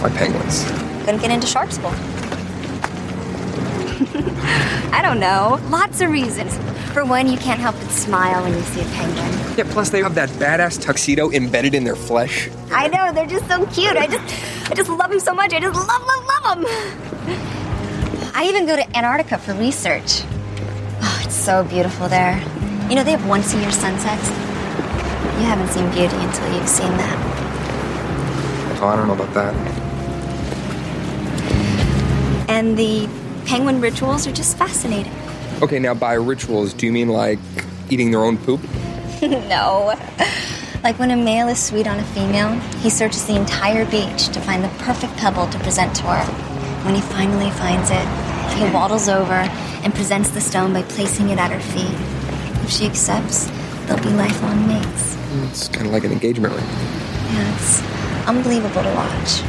why 0.00 0.08
penguins? 0.10 0.64
Couldn't 1.04 1.20
get 1.20 1.30
into 1.30 1.46
shark 1.46 1.70
school. 1.70 1.92
I 4.92 5.00
don't 5.02 5.20
know. 5.20 5.60
Lots 5.68 6.00
of 6.00 6.10
reasons. 6.10 6.56
For 6.92 7.04
one, 7.04 7.28
you 7.28 7.36
can't 7.36 7.60
help 7.60 7.76
but 7.76 7.90
smile 7.90 8.42
when 8.42 8.54
you 8.54 8.62
see 8.62 8.80
a 8.80 8.84
penguin. 8.86 9.30
Yeah, 9.56 9.64
plus 9.72 9.90
they 9.90 10.02
have 10.02 10.14
that 10.14 10.30
badass 10.30 10.80
tuxedo 10.80 11.30
embedded 11.30 11.74
in 11.74 11.84
their 11.84 11.96
flesh. 11.96 12.48
I 12.70 12.88
know, 12.88 13.12
they're 13.12 13.26
just 13.26 13.46
so 13.46 13.66
cute. 13.66 13.96
I 13.96 14.06
just 14.06 14.70
I 14.70 14.74
just 14.74 14.88
love 14.90 15.10
them 15.10 15.20
so 15.20 15.34
much. 15.34 15.52
I 15.52 15.60
just 15.60 15.74
love, 15.74 16.02
love, 16.06 16.24
love 16.26 16.62
them. 16.62 16.66
I 18.34 18.46
even 18.48 18.66
go 18.66 18.76
to 18.76 18.96
Antarctica 18.96 19.36
for 19.38 19.52
research. 19.54 20.22
Oh, 21.00 21.20
it's 21.24 21.34
so 21.34 21.64
beautiful 21.64 22.08
there. 22.08 22.38
You 22.88 22.96
know, 22.96 23.04
they 23.04 23.12
have 23.12 23.26
once 23.28 23.54
a 23.54 23.58
year 23.60 23.70
sunsets. 23.70 24.28
You 25.38 25.44
haven't 25.44 25.68
seen 25.68 25.88
beauty 25.90 26.16
until 26.16 26.54
you've 26.54 26.68
seen 26.68 26.90
that. 26.96 27.16
Oh, 28.80 28.86
I 28.86 28.96
don't 28.96 29.06
know 29.06 29.14
about 29.14 29.34
that. 29.34 29.54
And 32.48 32.76
the 32.76 33.08
penguin 33.46 33.80
rituals 33.80 34.26
are 34.26 34.32
just 34.32 34.56
fascinating. 34.56 35.12
Okay, 35.62 35.78
now 35.78 35.94
by 35.94 36.14
rituals, 36.14 36.72
do 36.72 36.86
you 36.86 36.92
mean 36.92 37.08
like 37.08 37.38
eating 37.90 38.10
their 38.10 38.24
own 38.24 38.38
poop? 38.38 38.60
no. 39.22 39.94
Like 40.84 40.98
when 40.98 41.10
a 41.10 41.16
male 41.16 41.48
is 41.48 41.62
sweet 41.62 41.86
on 41.88 41.98
a 41.98 42.04
female, 42.04 42.50
he 42.80 42.88
searches 42.88 43.26
the 43.26 43.36
entire 43.36 43.84
beach 43.90 44.28
to 44.28 44.40
find 44.40 44.62
the 44.62 44.68
perfect 44.78 45.16
pebble 45.16 45.48
to 45.48 45.58
present 45.58 45.94
to 45.96 46.02
her. 46.04 46.24
When 46.84 46.94
he 46.94 47.00
finally 47.00 47.50
finds 47.50 47.90
it, 47.90 48.06
he 48.56 48.72
waddles 48.72 49.08
over 49.08 49.42
and 49.84 49.94
presents 49.94 50.30
the 50.30 50.40
stone 50.40 50.72
by 50.72 50.82
placing 50.82 51.30
it 51.30 51.38
at 51.38 51.50
her 51.50 51.60
feet. 51.60 52.64
If 52.64 52.70
she 52.70 52.86
accepts, 52.86 53.46
they'll 53.86 54.02
be 54.02 54.10
lifelong 54.10 54.66
mates. 54.66 55.16
It's 55.50 55.68
kind 55.68 55.86
of 55.86 55.92
like 55.92 56.04
an 56.04 56.12
engagement 56.12 56.54
ring. 56.54 56.64
Yeah, 56.64 57.54
it's 57.54 57.82
unbelievable 58.26 58.82
to 58.82 58.94
watch. 58.94 59.42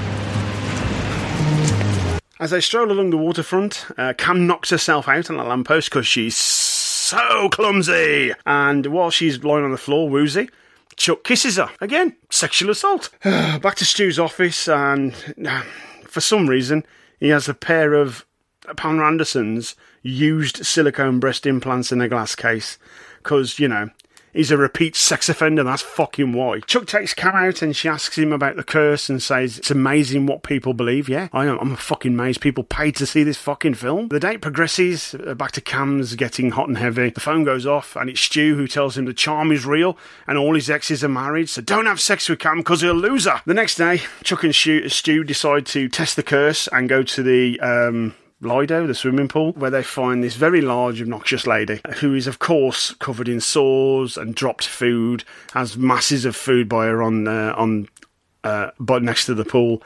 As 2.40 2.52
they 2.52 2.62
stroll 2.62 2.92
along 2.92 3.10
the 3.10 3.18
waterfront, 3.18 3.86
uh, 3.98 4.14
Cam 4.18 4.48
knocks 4.48 4.70
herself 4.70 5.10
out 5.10 5.30
on 5.30 5.38
a 5.38 5.44
lamppost 5.44 5.90
because 5.90 6.08
she's 6.08 6.38
so 6.38 7.50
clumsy. 7.50 8.32
And 8.46 8.86
while 8.86 9.12
she's 9.12 9.44
lying 9.44 9.66
on 9.66 9.72
the 9.72 9.78
floor, 9.78 10.10
woozy, 10.10 10.50
Chuck 10.96 11.24
kisses 11.24 11.58
her. 11.58 11.70
Again, 11.82 12.16
sexual 12.30 12.70
assault. 12.70 13.10
Back 13.24 13.76
to 13.76 13.86
Stu's 13.86 14.20
office, 14.20 14.68
and 14.70 15.14
uh, 15.46 15.64
for 16.06 16.22
some 16.22 16.48
reason, 16.48 16.86
he 17.20 17.30
has 17.30 17.50
a 17.50 17.54
pair 17.54 17.94
of 17.94 18.26
Pamela 18.78 19.08
Anderson's 19.08 19.76
used 20.02 20.66
silicone 20.66 21.20
breast 21.20 21.46
implants 21.46 21.92
in 21.92 22.02
a 22.02 22.10
glass 22.10 22.36
case 22.36 22.78
because, 23.18 23.60
you 23.60 23.68
know, 23.68 23.90
he's 24.34 24.52
a 24.52 24.58
repeat 24.58 24.96
sex 24.96 25.30
offender. 25.30 25.64
That's 25.64 25.82
fucking 25.82 26.34
why. 26.34 26.60
Chuck 26.62 26.88
takes 26.88 27.14
Cam 27.14 27.36
out 27.36 27.62
and 27.62 27.76
she 27.76 27.90
asks 27.90 28.18
him 28.18 28.32
about 28.32 28.56
the 28.56 28.64
curse 28.64 29.10
and 29.10 29.22
says 29.22 29.58
it's 29.58 29.72
amazing 29.72 30.26
what 30.26 30.44
people 30.44 30.74
believe. 30.74 31.10
Yeah, 31.10 31.30
I 31.34 31.46
am. 31.46 31.58
I'm 31.60 31.74
a 31.74 31.78
fucking 31.78 32.14
amazed. 32.14 32.42
People 32.42 32.64
paid 32.64 32.96
to 32.98 33.06
see 33.06 33.24
this 33.24 33.38
fucking 33.38 33.76
film. 33.76 34.10
The 34.10 34.20
date 34.20 34.42
progresses 34.42 35.16
uh, 35.16 35.34
back 35.34 35.52
to 35.54 35.62
Cam's 35.62 36.16
getting 36.16 36.52
hot 36.52 36.68
and 36.68 36.78
heavy. 36.78 37.10
The 37.10 37.20
phone 37.20 37.44
goes 37.44 37.66
off 37.66 37.96
and 37.96 38.10
it's 38.10 38.22
Stu 38.22 38.56
who 38.56 38.68
tells 38.68 38.98
him 38.98 39.06
the 39.06 39.14
charm 39.14 39.52
is 39.52 39.66
real 39.66 39.98
and 40.28 40.38
all 40.38 40.56
his 40.56 40.70
exes 40.70 41.04
are 41.04 41.10
married. 41.10 41.50
So 41.50 41.62
don't 41.62 41.86
have 41.86 42.00
sex 42.00 42.30
with 42.30 42.40
Cam 42.40 42.60
because 42.60 42.82
he'll 42.82 42.94
lose 42.94 43.26
her. 43.26 43.42
The 43.46 43.54
next 43.54 43.76
day, 43.76 44.02
Chuck 44.24 44.44
and 44.44 44.56
Stu 44.56 45.24
decide 45.24 45.66
to 45.68 45.90
test 45.90 46.16
the 46.16 46.24
curse 46.24 46.68
and 46.72 46.90
go 46.90 47.04
to 47.04 47.24
the 47.24 47.60
um, 47.60 48.16
Lido, 48.42 48.88
the 48.88 48.96
swimming 48.96 49.28
pool, 49.28 49.52
where 49.54 49.70
they 49.70 49.84
find 49.84 50.24
this 50.24 50.36
very 50.36 50.62
large, 50.62 51.02
obnoxious 51.02 51.46
lady 51.46 51.82
who 51.98 52.14
is, 52.14 52.26
of 52.26 52.40
course, 52.40 52.94
covered 52.94 53.28
in 53.28 53.42
sores 53.42 54.18
and 54.18 54.34
dropped 54.34 54.66
food, 54.66 55.26
has 55.54 55.78
masses 55.78 56.24
of 56.24 56.36
food 56.36 56.70
by 56.70 56.86
her 56.86 57.04
on 57.04 57.28
uh, 57.28 57.54
on 57.58 57.88
uh, 58.44 58.72
but 58.80 59.04
next 59.04 59.26
to 59.26 59.34
the 59.34 59.46
pool. 59.46 59.84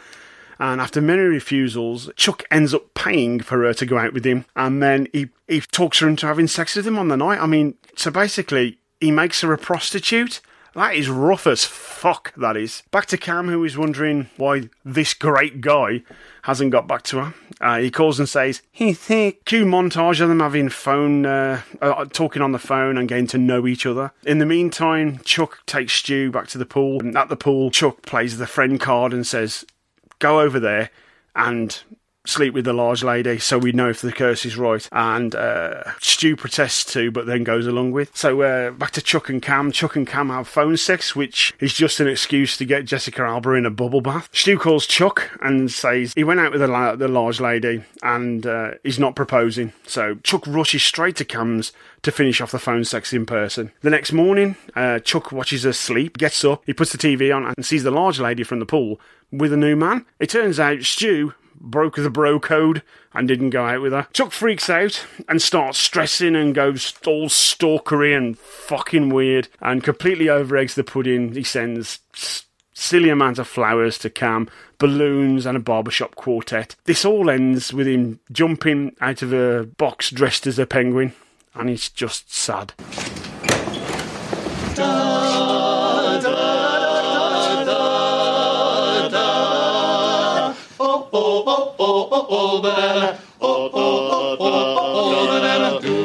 And 0.60 0.80
after 0.80 1.02
many 1.02 1.24
refusals, 1.24 2.12
Chuck 2.16 2.44
ends 2.52 2.74
up 2.74 2.94
paying 2.94 3.40
for 3.40 3.64
her 3.64 3.74
to 3.74 3.86
go 3.86 3.98
out 3.98 4.14
with 4.14 4.26
him, 4.26 4.46
and 4.56 4.84
then 4.84 5.08
he 5.12 5.30
he 5.48 5.62
talks 5.62 6.00
her 6.00 6.08
into 6.08 6.28
having 6.28 6.48
sex 6.48 6.76
with 6.76 6.86
him 6.86 7.00
on 7.00 7.08
the 7.08 7.18
night. 7.18 7.42
I 7.42 7.48
mean, 7.48 7.76
so 7.96 8.12
basically, 8.12 8.78
he 9.00 9.12
makes 9.12 9.42
her 9.42 9.52
a 9.52 9.58
prostitute. 9.58 10.42
That 10.74 10.96
is 10.96 11.08
rough 11.08 11.46
as 11.46 11.64
fuck, 11.64 12.34
that 12.36 12.58
is. 12.58 12.82
Back 12.90 13.06
to 13.08 13.18
Cam, 13.18 13.48
who 13.48 13.64
is 13.64 13.78
wondering 13.78 14.30
why 14.38 14.70
this 14.84 15.14
great 15.14 15.62
guy 15.62 16.02
hasn't 16.44 16.72
got 16.72 16.88
back 16.88 17.04
to 17.04 17.18
her. 17.20 17.34
Uh, 17.62 17.78
he 17.78 17.92
calls 17.92 18.20
and 18.20 18.28
says, 18.28 18.62
Cue 18.74 18.96
montage 18.96 20.20
of 20.20 20.30
them 20.30 20.40
having 20.40 20.70
phone, 20.70 21.26
uh, 21.26 21.62
uh, 21.80 22.06
talking 22.06 22.42
on 22.42 22.52
the 22.52 22.60
phone 22.60 22.98
and 22.98 23.08
getting 23.08 23.28
to 23.28 23.38
know 23.38 23.68
each 23.68 23.86
other. 23.86 24.12
In 24.26 24.40
the 24.40 24.46
meantime, 24.46 25.20
Chuck 25.24 25.64
takes 25.68 25.94
Stu 25.94 26.32
back 26.32 26.48
to 26.48 26.58
the 26.58 26.66
pool. 26.66 27.00
And 27.02 27.16
at 27.16 27.30
the 27.30 27.38
pool, 27.38 27.70
Chuck 27.70 28.02
plays 28.02 28.38
the 28.38 28.48
friend 28.48 28.80
card 28.80 29.14
and 29.14 29.26
says, 29.28 29.66
Go 30.20 30.42
over 30.42 30.60
there 30.60 30.90
and 31.36 31.82
sleep 32.26 32.54
with 32.54 32.66
the 32.66 32.74
large 32.74 33.04
lady 33.04 33.38
so 33.38 33.58
we 33.58 33.72
know 33.72 33.90
if 33.90 34.02
the 34.02 34.12
curse 34.12 34.46
is 34.46 34.58
right. 34.58 34.88
And 34.92 35.36
uh, 35.36 35.92
Stu 36.00 36.36
protests 36.36 36.92
too, 36.92 37.12
but 37.12 37.26
then 37.26 37.44
goes 37.44 37.68
along 37.68 37.92
with. 37.92 38.16
So 38.16 38.42
uh, 38.42 38.72
back 38.72 38.92
to 38.92 39.02
Chuck 39.02 39.30
and 39.30 39.42
Cam. 39.42 39.72
Chuck 39.72 39.96
and 39.96 40.08
Cam 40.08 40.30
have 40.30 40.48
phone 40.48 40.78
sex, 40.78 41.16
which 41.16 41.54
is 41.60 41.74
just 41.74 42.00
an 42.00 42.08
excuse 42.08 42.58
to 42.58 42.66
get 42.66 42.86
Jessica 42.86 43.24
Alba 43.24 43.52
in 43.52 43.66
a 43.66 43.72
bubble 43.72 44.02
bath. 44.02 44.30
Stu 44.32 44.58
calls 44.58 44.88
Chuck 44.88 45.30
and 45.42 45.72
says 45.72 46.14
he 46.16 46.24
went 46.24 46.40
out 46.40 46.52
with 46.52 46.62
the, 46.62 46.68
la- 46.68 46.96
the 46.96 47.08
large 47.08 47.40
lady 47.40 47.84
and 48.02 48.46
uh, 48.46 48.72
he's 48.84 49.00
not 49.00 49.16
proposing. 49.16 49.74
So 49.86 50.16
Chuck 50.24 50.46
rushes 50.48 50.84
straight 50.84 51.18
to 51.18 51.26
Cam's 51.26 51.74
to 52.04 52.12
finish 52.12 52.42
off 52.42 52.52
the 52.52 52.60
phone 52.60 52.86
sex 52.86 53.14
in 53.14 53.26
person. 53.26 53.72
The 53.82 53.90
next 53.90 54.12
morning, 54.12 54.56
uh, 54.76 55.00
Chuck 55.00 55.32
watches 55.32 55.64
her 55.64 55.74
sleep, 55.74 56.18
gets 56.18 56.44
up, 56.44 56.64
he 56.66 56.74
puts 56.74 56.92
the 56.92 56.98
TV 56.98 57.36
on 57.36 57.46
and 57.46 57.66
sees 57.66 57.84
the 57.84 57.92
large 57.92 58.20
lady 58.20 58.44
from 58.44 58.60
the 58.60 58.66
pool 58.66 59.00
with 59.32 59.52
a 59.52 59.58
new 59.58 59.76
man. 59.76 60.06
It 60.20 60.30
turns 60.30 60.60
out 60.60 60.84
Stu 60.84 61.34
broke 61.64 61.96
the 61.96 62.10
bro 62.10 62.40
code 62.40 62.84
and 63.14 63.28
didn't 63.28 63.52
go 63.52 63.66
out 63.66 63.82
with 63.82 63.94
her. 63.94 64.08
Chuck 64.14 64.32
freaks 64.32 64.70
out 64.70 65.06
and 65.28 65.42
starts 65.42 65.80
stressing 65.80 66.36
and 66.36 66.54
goes 66.54 66.94
all 67.08 67.30
stalkery 67.30 68.16
and 68.16 68.38
fucking 68.38 69.10
weird 69.10 69.48
and 69.62 69.84
completely 69.84 70.30
overeggs 70.30 70.76
the 70.76 70.84
pudding. 70.84 71.34
He 71.34 71.44
sends 71.44 72.00
silly 72.74 73.10
amount 73.10 73.40
of 73.40 73.48
flowers 73.48 73.98
to 74.00 74.10
Cam, 74.10 74.50
balloons 74.78 75.46
and 75.46 75.56
a 75.56 75.62
barbershop 75.62 76.16
quartet. 76.16 76.76
This 76.84 77.06
all 77.06 77.30
ends 77.30 77.74
with 77.74 77.88
him 77.88 78.20
jumping 78.32 78.96
out 79.00 79.22
of 79.22 79.32
a 79.32 79.64
box 79.64 80.12
dressed 80.12 80.46
as 80.46 80.60
a 80.60 80.66
penguin 80.66 81.14
and 81.56 81.70
it's 81.70 81.90
just 81.90 82.34
sad. 82.34 82.74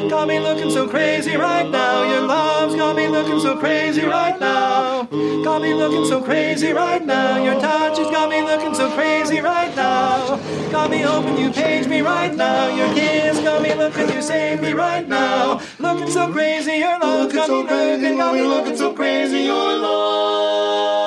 Got 0.09 0.27
me 0.27 0.39
looking 0.39 0.69
so 0.69 0.87
crazy 0.87 1.35
right 1.37 1.69
now. 1.69 2.03
Your 2.03 2.21
love's 2.21 2.75
got 2.75 2.95
me 2.95 3.07
looking 3.07 3.39
so 3.39 3.57
crazy 3.57 4.03
right 4.03 4.39
now. 4.39 5.03
Got 5.03 5.61
me 5.61 5.73
looking 5.73 6.05
so 6.05 6.21
crazy 6.21 6.71
right 6.73 7.05
now. 7.05 7.43
Your 7.43 7.59
touch 7.61 7.97
has 7.97 8.11
got 8.11 8.29
me 8.29 8.41
looking 8.41 8.73
so 8.73 8.89
crazy 8.91 9.39
right 9.39 9.73
now. 9.75 10.37
Got 10.71 10.89
me 10.91 10.99
hoping 10.99 11.37
you 11.37 11.51
page 11.51 11.87
me 11.87 12.01
right 12.01 12.35
now. 12.35 12.67
Your 12.75 12.93
kiss 12.93 13.39
got 13.39 13.61
me 13.61 13.73
looking 13.73 14.09
you 14.09 14.21
save 14.21 14.61
me 14.61 14.73
right 14.73 15.07
now. 15.07 15.61
Looking 15.79 16.09
so 16.11 16.31
crazy, 16.31 16.77
your 16.77 16.99
love 16.99 17.31
got 17.31 17.49
me 17.49 17.63
looking, 17.63 18.17
got 18.17 18.33
me 18.33 18.41
looking 18.41 18.75
so 18.75 18.93
crazy, 18.93 19.43
your 19.43 19.77
love. 19.77 20.98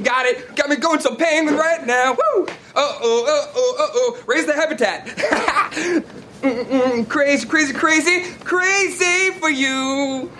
Got 0.00 0.26
it. 0.26 0.54
Got 0.56 0.68
me 0.68 0.76
going 0.76 1.00
so 1.00 1.14
penguin 1.14 1.56
right 1.56 1.86
now. 1.86 2.12
Woo! 2.12 2.46
Uh 2.46 2.52
oh, 2.74 3.24
uh 3.26 3.52
oh, 3.54 3.76
uh 3.78 3.86
oh. 3.94 4.22
Raise 4.26 4.46
the 4.46 4.54
habitat. 4.54 5.06
Crazy, 7.08 7.46
crazy, 7.46 7.74
crazy, 7.74 8.32
crazy 8.44 9.30
for 9.32 9.50
you. 9.50 10.32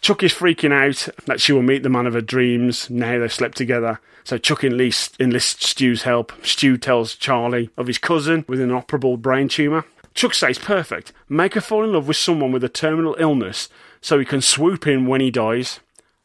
Chuck 0.00 0.22
is 0.22 0.32
freaking 0.32 0.72
out 0.72 1.08
that 1.26 1.38
she 1.40 1.52
will 1.52 1.62
meet 1.62 1.82
the 1.82 1.90
man 1.90 2.06
of 2.06 2.14
her 2.14 2.22
dreams 2.22 2.88
now 2.88 3.18
they've 3.18 3.32
slept 3.32 3.58
together. 3.58 4.00
So 4.24 4.38
Chuck 4.38 4.64
enlists, 4.64 5.14
enlists 5.20 5.68
Stu's 5.68 6.04
help. 6.04 6.32
Stu 6.44 6.78
tells 6.78 7.14
Charlie 7.14 7.70
of 7.76 7.88
his 7.88 7.98
cousin 7.98 8.44
with 8.48 8.60
an 8.60 8.70
operable 8.70 9.20
brain 9.20 9.48
tumour. 9.48 9.84
Chuck 10.14 10.32
says, 10.32 10.58
perfect. 10.58 11.12
Make 11.28 11.54
her 11.54 11.60
fall 11.60 11.84
in 11.84 11.92
love 11.92 12.08
with 12.08 12.16
someone 12.16 12.50
with 12.50 12.64
a 12.64 12.68
terminal 12.70 13.16
illness 13.18 13.68
so 14.00 14.18
he 14.18 14.24
can 14.24 14.40
swoop 14.40 14.86
in 14.86 15.06
when 15.06 15.20
he 15.20 15.30
dies. 15.30 15.80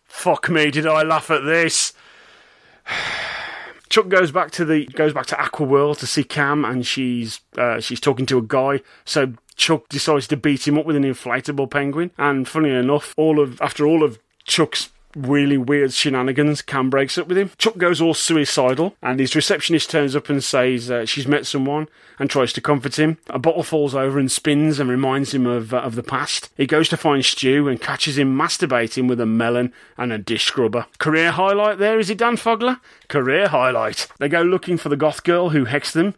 Fuck 0.06 0.50
me, 0.50 0.72
did 0.72 0.88
I 0.88 1.04
laugh 1.04 1.30
at 1.30 1.44
this? 1.44 1.94
Chuck 3.92 4.08
goes 4.08 4.32
back 4.32 4.52
to 4.52 4.64
the 4.64 4.86
goes 4.86 5.14
back 5.14 5.26
to 5.28 5.40
Aqua 5.40 5.66
World 5.66 6.00
to 6.00 6.08
see 6.08 6.24
Cam, 6.24 6.64
and 6.64 6.88
she's 6.88 7.42
uh, 7.58 7.82
she's 7.82 8.00
talking 8.00 8.26
to 8.28 8.38
a 8.38 8.42
guy. 8.42 8.80
So 9.04 9.34
Chuck 9.58 9.90
decides 9.90 10.28
to 10.28 10.38
beat 10.38 10.66
him 10.66 10.78
up 10.78 10.86
with 10.86 10.96
an 10.96 11.04
inflatable 11.04 11.70
penguin. 11.70 12.12
And 12.18 12.48
funny 12.48 12.70
enough, 12.70 13.14
all 13.18 13.42
of 13.42 13.62
after 13.62 13.86
all 13.86 14.02
of 14.02 14.18
Chuck's 14.46 14.92
really 15.16 15.58
weird 15.58 15.94
shenanigans, 15.94 16.62
Cam 16.62 16.90
breaks 16.90 17.18
up 17.18 17.28
with 17.28 17.38
him. 17.38 17.52
Chuck 17.58 17.78
goes 17.78 18.02
all 18.02 18.14
suicidal, 18.14 18.96
and 19.02 19.20
his 19.20 19.36
receptionist 19.36 19.90
turns 19.90 20.16
up 20.16 20.30
and 20.30 20.44
says 20.44 20.90
uh, 20.90 21.06
she's 21.06 21.28
met 21.28 21.46
someone 21.46 21.88
and 22.20 22.30
tries 22.30 22.54
to 22.54 22.62
comfort 22.62 23.00
him. 23.00 23.18
A 23.30 23.40
bottle 23.40 23.64
falls 23.64 23.96
over 23.96 24.20
and 24.20 24.32
spins 24.32 24.80
and 24.80 24.90
reminds 24.90 25.34
him 25.34 25.46
of 25.48 25.74
uh, 25.74 25.78
of 25.78 25.96
the 25.96 26.04
past. 26.04 26.50
He 26.56 26.68
goes 26.68 26.90
to 26.90 26.98
find 26.98 27.26
Stu 27.26 27.68
and 27.68 27.82
catches 27.82 28.18
him 28.18 28.38
masturbating 28.38 29.08
with 29.08 29.20
a 29.20 29.26
melon 29.26 29.74
and 29.98 30.14
a 30.14 30.18
dish 30.18 30.46
scrubber. 30.46 30.86
Career 31.00 31.32
highlight 31.32 31.78
there, 31.78 32.00
is 32.00 32.10
it 32.10 32.18
Dan 32.18 32.38
Fogler? 32.38 32.80
Career 33.08 33.48
highlight. 33.48 34.08
They 34.20 34.30
go 34.30 34.42
looking 34.42 34.78
for 34.78 34.90
the 34.90 34.98
goth 34.98 35.24
girl 35.24 35.50
who 35.50 35.66
hexed 35.66 35.94
them. 35.94 36.16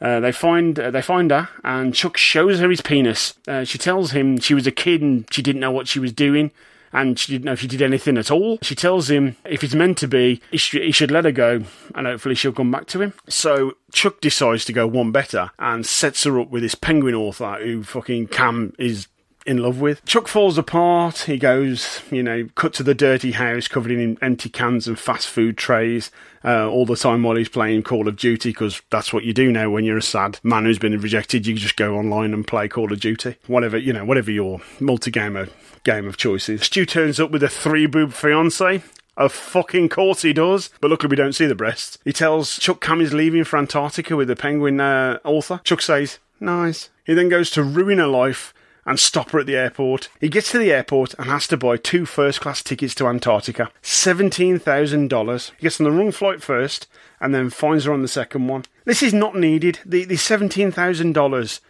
Uh, 0.00 0.18
they 0.18 0.32
find 0.32 0.78
uh, 0.78 0.90
they 0.90 1.02
find 1.02 1.30
her, 1.30 1.50
and 1.62 1.94
Chuck 1.94 2.16
shows 2.16 2.58
her 2.60 2.70
his 2.70 2.80
penis. 2.80 3.34
Uh, 3.46 3.64
she 3.64 3.76
tells 3.76 4.12
him 4.12 4.38
she 4.38 4.54
was 4.54 4.66
a 4.66 4.72
kid 4.72 5.02
and 5.02 5.26
she 5.32 5.42
didn't 5.42 5.60
know 5.60 5.70
what 5.70 5.88
she 5.88 5.98
was 5.98 6.12
doing, 6.12 6.52
and 6.92 7.18
she 7.18 7.32
didn't 7.32 7.44
know 7.44 7.52
if 7.52 7.60
she 7.60 7.66
did 7.66 7.82
anything 7.82 8.18
at 8.18 8.30
all. 8.30 8.58
She 8.62 8.74
tells 8.74 9.10
him 9.10 9.36
if 9.44 9.62
it's 9.62 9.74
meant 9.74 9.98
to 9.98 10.08
be, 10.08 10.40
he, 10.50 10.58
sh- 10.58 10.72
he 10.72 10.92
should 10.92 11.10
let 11.10 11.24
her 11.24 11.32
go, 11.32 11.62
and 11.94 12.06
hopefully 12.06 12.34
she'll 12.34 12.52
come 12.52 12.70
back 12.70 12.86
to 12.88 13.00
him. 13.00 13.14
So 13.28 13.74
Chuck 13.92 14.20
decides 14.20 14.64
to 14.66 14.72
go 14.72 14.86
one 14.86 15.12
better 15.12 15.50
and 15.58 15.84
sets 15.86 16.24
her 16.24 16.40
up 16.40 16.50
with 16.50 16.62
this 16.62 16.74
penguin 16.74 17.14
author 17.14 17.58
who 17.60 17.82
fucking 17.82 18.28
Cam 18.28 18.74
is 18.78 19.06
in 19.46 19.58
love 19.58 19.80
with. 19.80 20.04
Chuck 20.04 20.28
falls 20.28 20.58
apart. 20.58 21.20
He 21.20 21.38
goes, 21.38 22.02
you 22.10 22.22
know, 22.22 22.48
cut 22.54 22.72
to 22.74 22.82
the 22.82 22.94
dirty 22.94 23.32
house 23.32 23.68
covered 23.68 23.92
in 23.92 24.18
empty 24.22 24.48
cans 24.48 24.86
and 24.86 24.98
fast 24.98 25.28
food 25.28 25.56
trays 25.56 26.10
uh, 26.44 26.68
all 26.68 26.86
the 26.86 26.96
time 26.96 27.22
while 27.22 27.36
he's 27.36 27.48
playing 27.48 27.82
Call 27.82 28.08
of 28.08 28.16
Duty 28.16 28.50
because 28.50 28.82
that's 28.90 29.12
what 29.12 29.24
you 29.24 29.32
do 29.32 29.50
now 29.50 29.70
when 29.70 29.84
you're 29.84 29.98
a 29.98 30.02
sad 30.02 30.38
man 30.42 30.64
who's 30.64 30.78
been 30.78 30.98
rejected. 30.98 31.46
You 31.46 31.54
just 31.54 31.76
go 31.76 31.96
online 31.96 32.34
and 32.34 32.46
play 32.46 32.68
Call 32.68 32.92
of 32.92 33.00
Duty, 33.00 33.36
whatever 33.46 33.78
you 33.78 33.92
know, 33.92 34.04
whatever 34.04 34.30
your 34.30 34.60
multi-gamer 34.78 35.48
game 35.84 36.06
of 36.06 36.16
choice 36.16 36.48
is. 36.48 36.62
Stu 36.62 36.86
turns 36.86 37.20
up 37.20 37.30
with 37.30 37.42
a 37.42 37.48
three 37.48 37.86
boob 37.86 38.12
fiance. 38.12 38.82
Of 39.16 39.32
fucking 39.32 39.90
course 39.90 40.22
he 40.22 40.32
does, 40.32 40.70
but 40.80 40.90
luckily 40.90 41.10
we 41.10 41.16
don't 41.16 41.34
see 41.34 41.46
the 41.46 41.54
breasts. 41.54 41.98
He 42.04 42.12
tells 42.12 42.58
Chuck 42.58 42.80
Cam 42.80 43.02
is 43.02 43.12
leaving 43.12 43.44
for 43.44 43.58
Antarctica 43.58 44.16
with 44.16 44.28
the 44.28 44.36
penguin 44.36 44.80
uh, 44.80 45.18
author. 45.24 45.60
Chuck 45.62 45.82
says, 45.82 46.20
nice. 46.38 46.88
He 47.04 47.12
then 47.12 47.28
goes 47.28 47.50
to 47.50 47.62
ruin 47.62 47.98
her 47.98 48.06
life 48.06 48.54
and 48.86 48.98
stop 48.98 49.30
her 49.30 49.40
at 49.40 49.46
the 49.46 49.56
airport. 49.56 50.08
He 50.20 50.28
gets 50.28 50.50
to 50.52 50.58
the 50.58 50.72
airport 50.72 51.14
and 51.14 51.28
has 51.28 51.46
to 51.48 51.56
buy 51.56 51.76
two 51.76 52.06
first 52.06 52.40
class 52.40 52.62
tickets 52.62 52.94
to 52.96 53.06
Antarctica. 53.06 53.70
$17,000. 53.82 55.50
He 55.56 55.62
gets 55.62 55.80
on 55.80 55.84
the 55.84 55.92
wrong 55.92 56.12
flight 56.12 56.42
first 56.42 56.86
and 57.20 57.34
then 57.34 57.50
finds 57.50 57.84
her 57.84 57.92
on 57.92 58.02
the 58.02 58.08
second 58.08 58.48
one. 58.48 58.64
This 58.84 59.02
is 59.02 59.12
not 59.14 59.36
needed. 59.36 59.80
The, 59.84 60.04
the 60.04 60.14
$17,000 60.14 61.60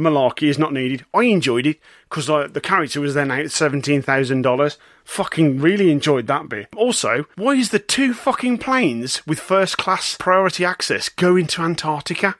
malarkey 0.00 0.48
is 0.48 0.58
not 0.58 0.72
needed. 0.72 1.04
I 1.12 1.24
enjoyed 1.24 1.66
it 1.66 1.78
because 2.08 2.26
the 2.26 2.60
character 2.60 3.00
was 3.00 3.14
then 3.14 3.30
out 3.30 3.44
at 3.44 3.52
seventeen 3.52 4.02
thousand 4.02 4.42
dollars. 4.42 4.78
Fucking 5.04 5.60
really 5.60 5.90
enjoyed 5.90 6.26
that 6.26 6.48
bit. 6.48 6.68
Also, 6.76 7.26
why 7.36 7.52
is 7.52 7.70
the 7.70 7.78
two 7.78 8.14
fucking 8.14 8.58
planes 8.58 9.26
with 9.26 9.38
first 9.38 9.76
class 9.76 10.16
priority 10.18 10.64
access 10.64 11.08
going 11.08 11.46
to 11.48 11.62
Antarctica? 11.62 12.36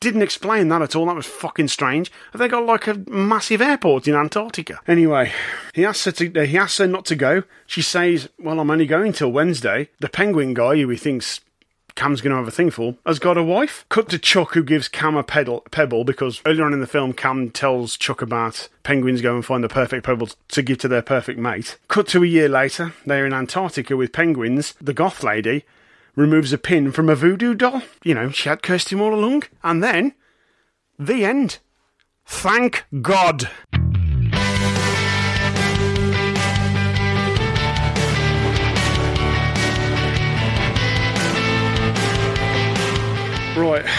Didn't 0.00 0.22
explain 0.22 0.68
that 0.68 0.82
at 0.82 0.96
all. 0.96 1.06
That 1.06 1.16
was 1.16 1.26
fucking 1.26 1.68
strange. 1.68 2.10
Have 2.32 2.40
they 2.40 2.48
got 2.48 2.66
like 2.66 2.86
a 2.86 2.94
massive 3.08 3.62
airport 3.62 4.08
in 4.08 4.14
Antarctica? 4.14 4.80
Anyway, 4.86 5.32
he 5.74 5.84
asks 5.84 6.04
her 6.04 6.12
to. 6.12 6.40
Uh, 6.40 6.44
he 6.44 6.58
asks 6.58 6.78
her 6.78 6.86
not 6.86 7.04
to 7.06 7.16
go. 7.16 7.44
She 7.66 7.82
says, 7.82 8.28
"Well, 8.38 8.60
I'm 8.60 8.70
only 8.70 8.86
going 8.86 9.12
till 9.12 9.30
Wednesday." 9.30 9.88
The 10.00 10.08
penguin 10.08 10.54
guy, 10.54 10.76
who 10.76 10.88
he 10.88 10.96
thinks 10.96 11.40
Cam's 11.98 12.20
going 12.20 12.30
to 12.30 12.36
have 12.36 12.46
a 12.46 12.52
thing 12.52 12.70
for, 12.70 12.94
has 13.04 13.18
got 13.18 13.36
a 13.36 13.42
wife. 13.42 13.84
Cut 13.88 14.08
to 14.10 14.20
Chuck, 14.20 14.54
who 14.54 14.62
gives 14.62 14.86
Cam 14.86 15.16
a 15.16 15.24
pedal, 15.24 15.64
pebble 15.72 16.04
because 16.04 16.40
earlier 16.46 16.64
on 16.64 16.72
in 16.72 16.80
the 16.80 16.86
film, 16.86 17.12
Cam 17.12 17.50
tells 17.50 17.96
Chuck 17.96 18.22
about 18.22 18.68
penguins 18.84 19.20
go 19.20 19.34
and 19.34 19.44
find 19.44 19.64
the 19.64 19.68
perfect 19.68 20.06
pebble 20.06 20.28
to 20.48 20.62
give 20.62 20.78
to 20.78 20.88
their 20.88 21.02
perfect 21.02 21.40
mate. 21.40 21.76
Cut 21.88 22.06
to 22.08 22.22
a 22.22 22.26
year 22.26 22.48
later, 22.48 22.94
they're 23.04 23.26
in 23.26 23.32
Antarctica 23.32 23.96
with 23.96 24.12
penguins. 24.12 24.74
The 24.80 24.94
goth 24.94 25.24
lady 25.24 25.64
removes 26.16 26.52
a 26.52 26.58
pin 26.58 26.92
from 26.92 27.08
a 27.08 27.14
voodoo 27.14 27.54
doll. 27.54 27.82
You 28.02 28.14
know, 28.14 28.30
she 28.30 28.48
had 28.48 28.62
cursed 28.62 28.92
him 28.92 29.00
all 29.00 29.14
along. 29.14 29.44
And 29.62 29.82
then, 29.82 30.14
the 30.98 31.24
end. 31.24 31.58
Thank 32.26 32.84
God. 33.00 33.48
Right. 43.56 43.84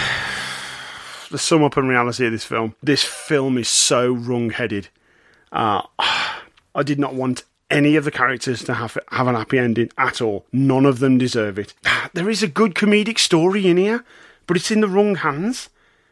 The 1.31 1.37
sum 1.37 1.63
up 1.63 1.77
and 1.77 1.87
reality 1.87 2.25
of 2.25 2.31
this 2.31 2.43
film. 2.43 2.75
This 2.81 3.03
film 3.03 3.59
is 3.59 3.67
so 3.69 4.11
wrong 4.11 4.49
headed. 4.49 4.89
Uh, 5.51 5.83
I 5.99 6.81
did 6.83 6.97
not 6.97 7.13
want 7.13 7.43
any 7.69 7.95
of 7.95 8.05
the 8.05 8.11
characters 8.11 8.63
to 8.63 8.73
have 8.73 8.97
have 9.09 9.27
an 9.27 9.35
happy 9.35 9.59
ending 9.59 9.91
at 9.97 10.21
all. 10.21 10.45
None 10.51 10.85
of 10.85 10.99
them 10.99 11.17
deserve 11.17 11.59
it. 11.59 11.73
Ah, 11.85 12.09
there 12.13 12.29
is 12.29 12.43
a 12.43 12.47
good 12.47 12.75
comedic 12.75 13.19
story 13.19 13.67
in 13.67 13.77
here, 13.77 14.03
but 14.47 14.57
it's 14.57 14.71
in 14.71 14.81
the 14.81 14.87
wrong 14.87 15.15
hands. 15.15 15.69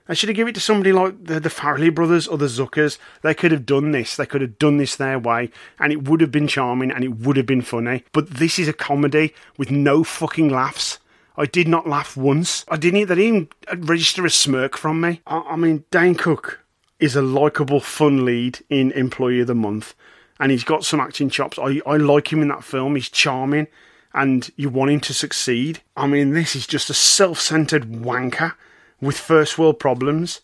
I 0.09 0.13
should 0.13 0.29
have 0.29 0.37
given 0.37 0.51
it 0.51 0.55
to 0.55 0.61
somebody 0.61 0.93
like 0.93 1.25
the, 1.25 1.39
the 1.39 1.49
Farrelly 1.49 1.93
brothers 1.93 2.27
or 2.27 2.37
the 2.37 2.45
Zuckers. 2.45 2.97
They 3.23 3.33
could 3.33 3.51
have 3.51 3.65
done 3.65 3.91
this. 3.91 4.15
They 4.15 4.25
could 4.25 4.39
have 4.41 4.57
done 4.57 4.77
this 4.77 4.95
their 4.95 5.19
way, 5.19 5.51
and 5.79 5.91
it 5.91 6.07
would 6.07 6.21
have 6.21 6.31
been 6.31 6.47
charming 6.47 6.91
and 6.91 7.03
it 7.03 7.19
would 7.19 7.35
have 7.35 7.45
been 7.45 7.61
funny. 7.61 8.03
But 8.13 8.29
this 8.35 8.57
is 8.57 8.67
a 8.67 8.73
comedy 8.73 9.33
with 9.57 9.69
no 9.69 10.03
fucking 10.03 10.49
laughs. 10.49 10.99
I 11.35 11.45
did 11.45 11.67
not 11.67 11.87
laugh 11.87 12.17
once. 12.17 12.65
I 12.69 12.77
didn't. 12.77 13.07
They 13.07 13.15
didn't 13.15 13.53
register 13.75 14.25
a 14.25 14.29
smirk 14.29 14.77
from 14.77 15.01
me. 15.01 15.21
I, 15.27 15.39
I 15.39 15.55
mean, 15.55 15.83
Dane 15.91 16.15
Cook 16.15 16.61
is 16.99 17.15
a 17.15 17.21
likable, 17.21 17.79
fun 17.79 18.25
lead 18.25 18.59
in 18.69 18.91
Employee 18.93 19.41
of 19.41 19.47
the 19.47 19.55
Month, 19.55 19.93
and 20.39 20.51
he's 20.51 20.63
got 20.63 20.85
some 20.85 20.99
acting 20.99 21.29
chops. 21.29 21.57
I, 21.59 21.81
I 21.85 21.97
like 21.97 22.31
him 22.31 22.41
in 22.41 22.47
that 22.49 22.63
film. 22.63 22.95
He's 22.95 23.09
charming, 23.09 23.67
and 24.13 24.49
you 24.55 24.69
want 24.69 24.91
him 24.91 24.99
to 25.01 25.13
succeed. 25.13 25.81
I 25.95 26.07
mean, 26.07 26.31
this 26.31 26.55
is 26.55 26.67
just 26.67 26.89
a 26.89 26.93
self-centered 26.93 27.91
wanker 27.91 28.53
with 29.01 29.17
first 29.17 29.57
world 29.57 29.79
problems. 29.79 30.41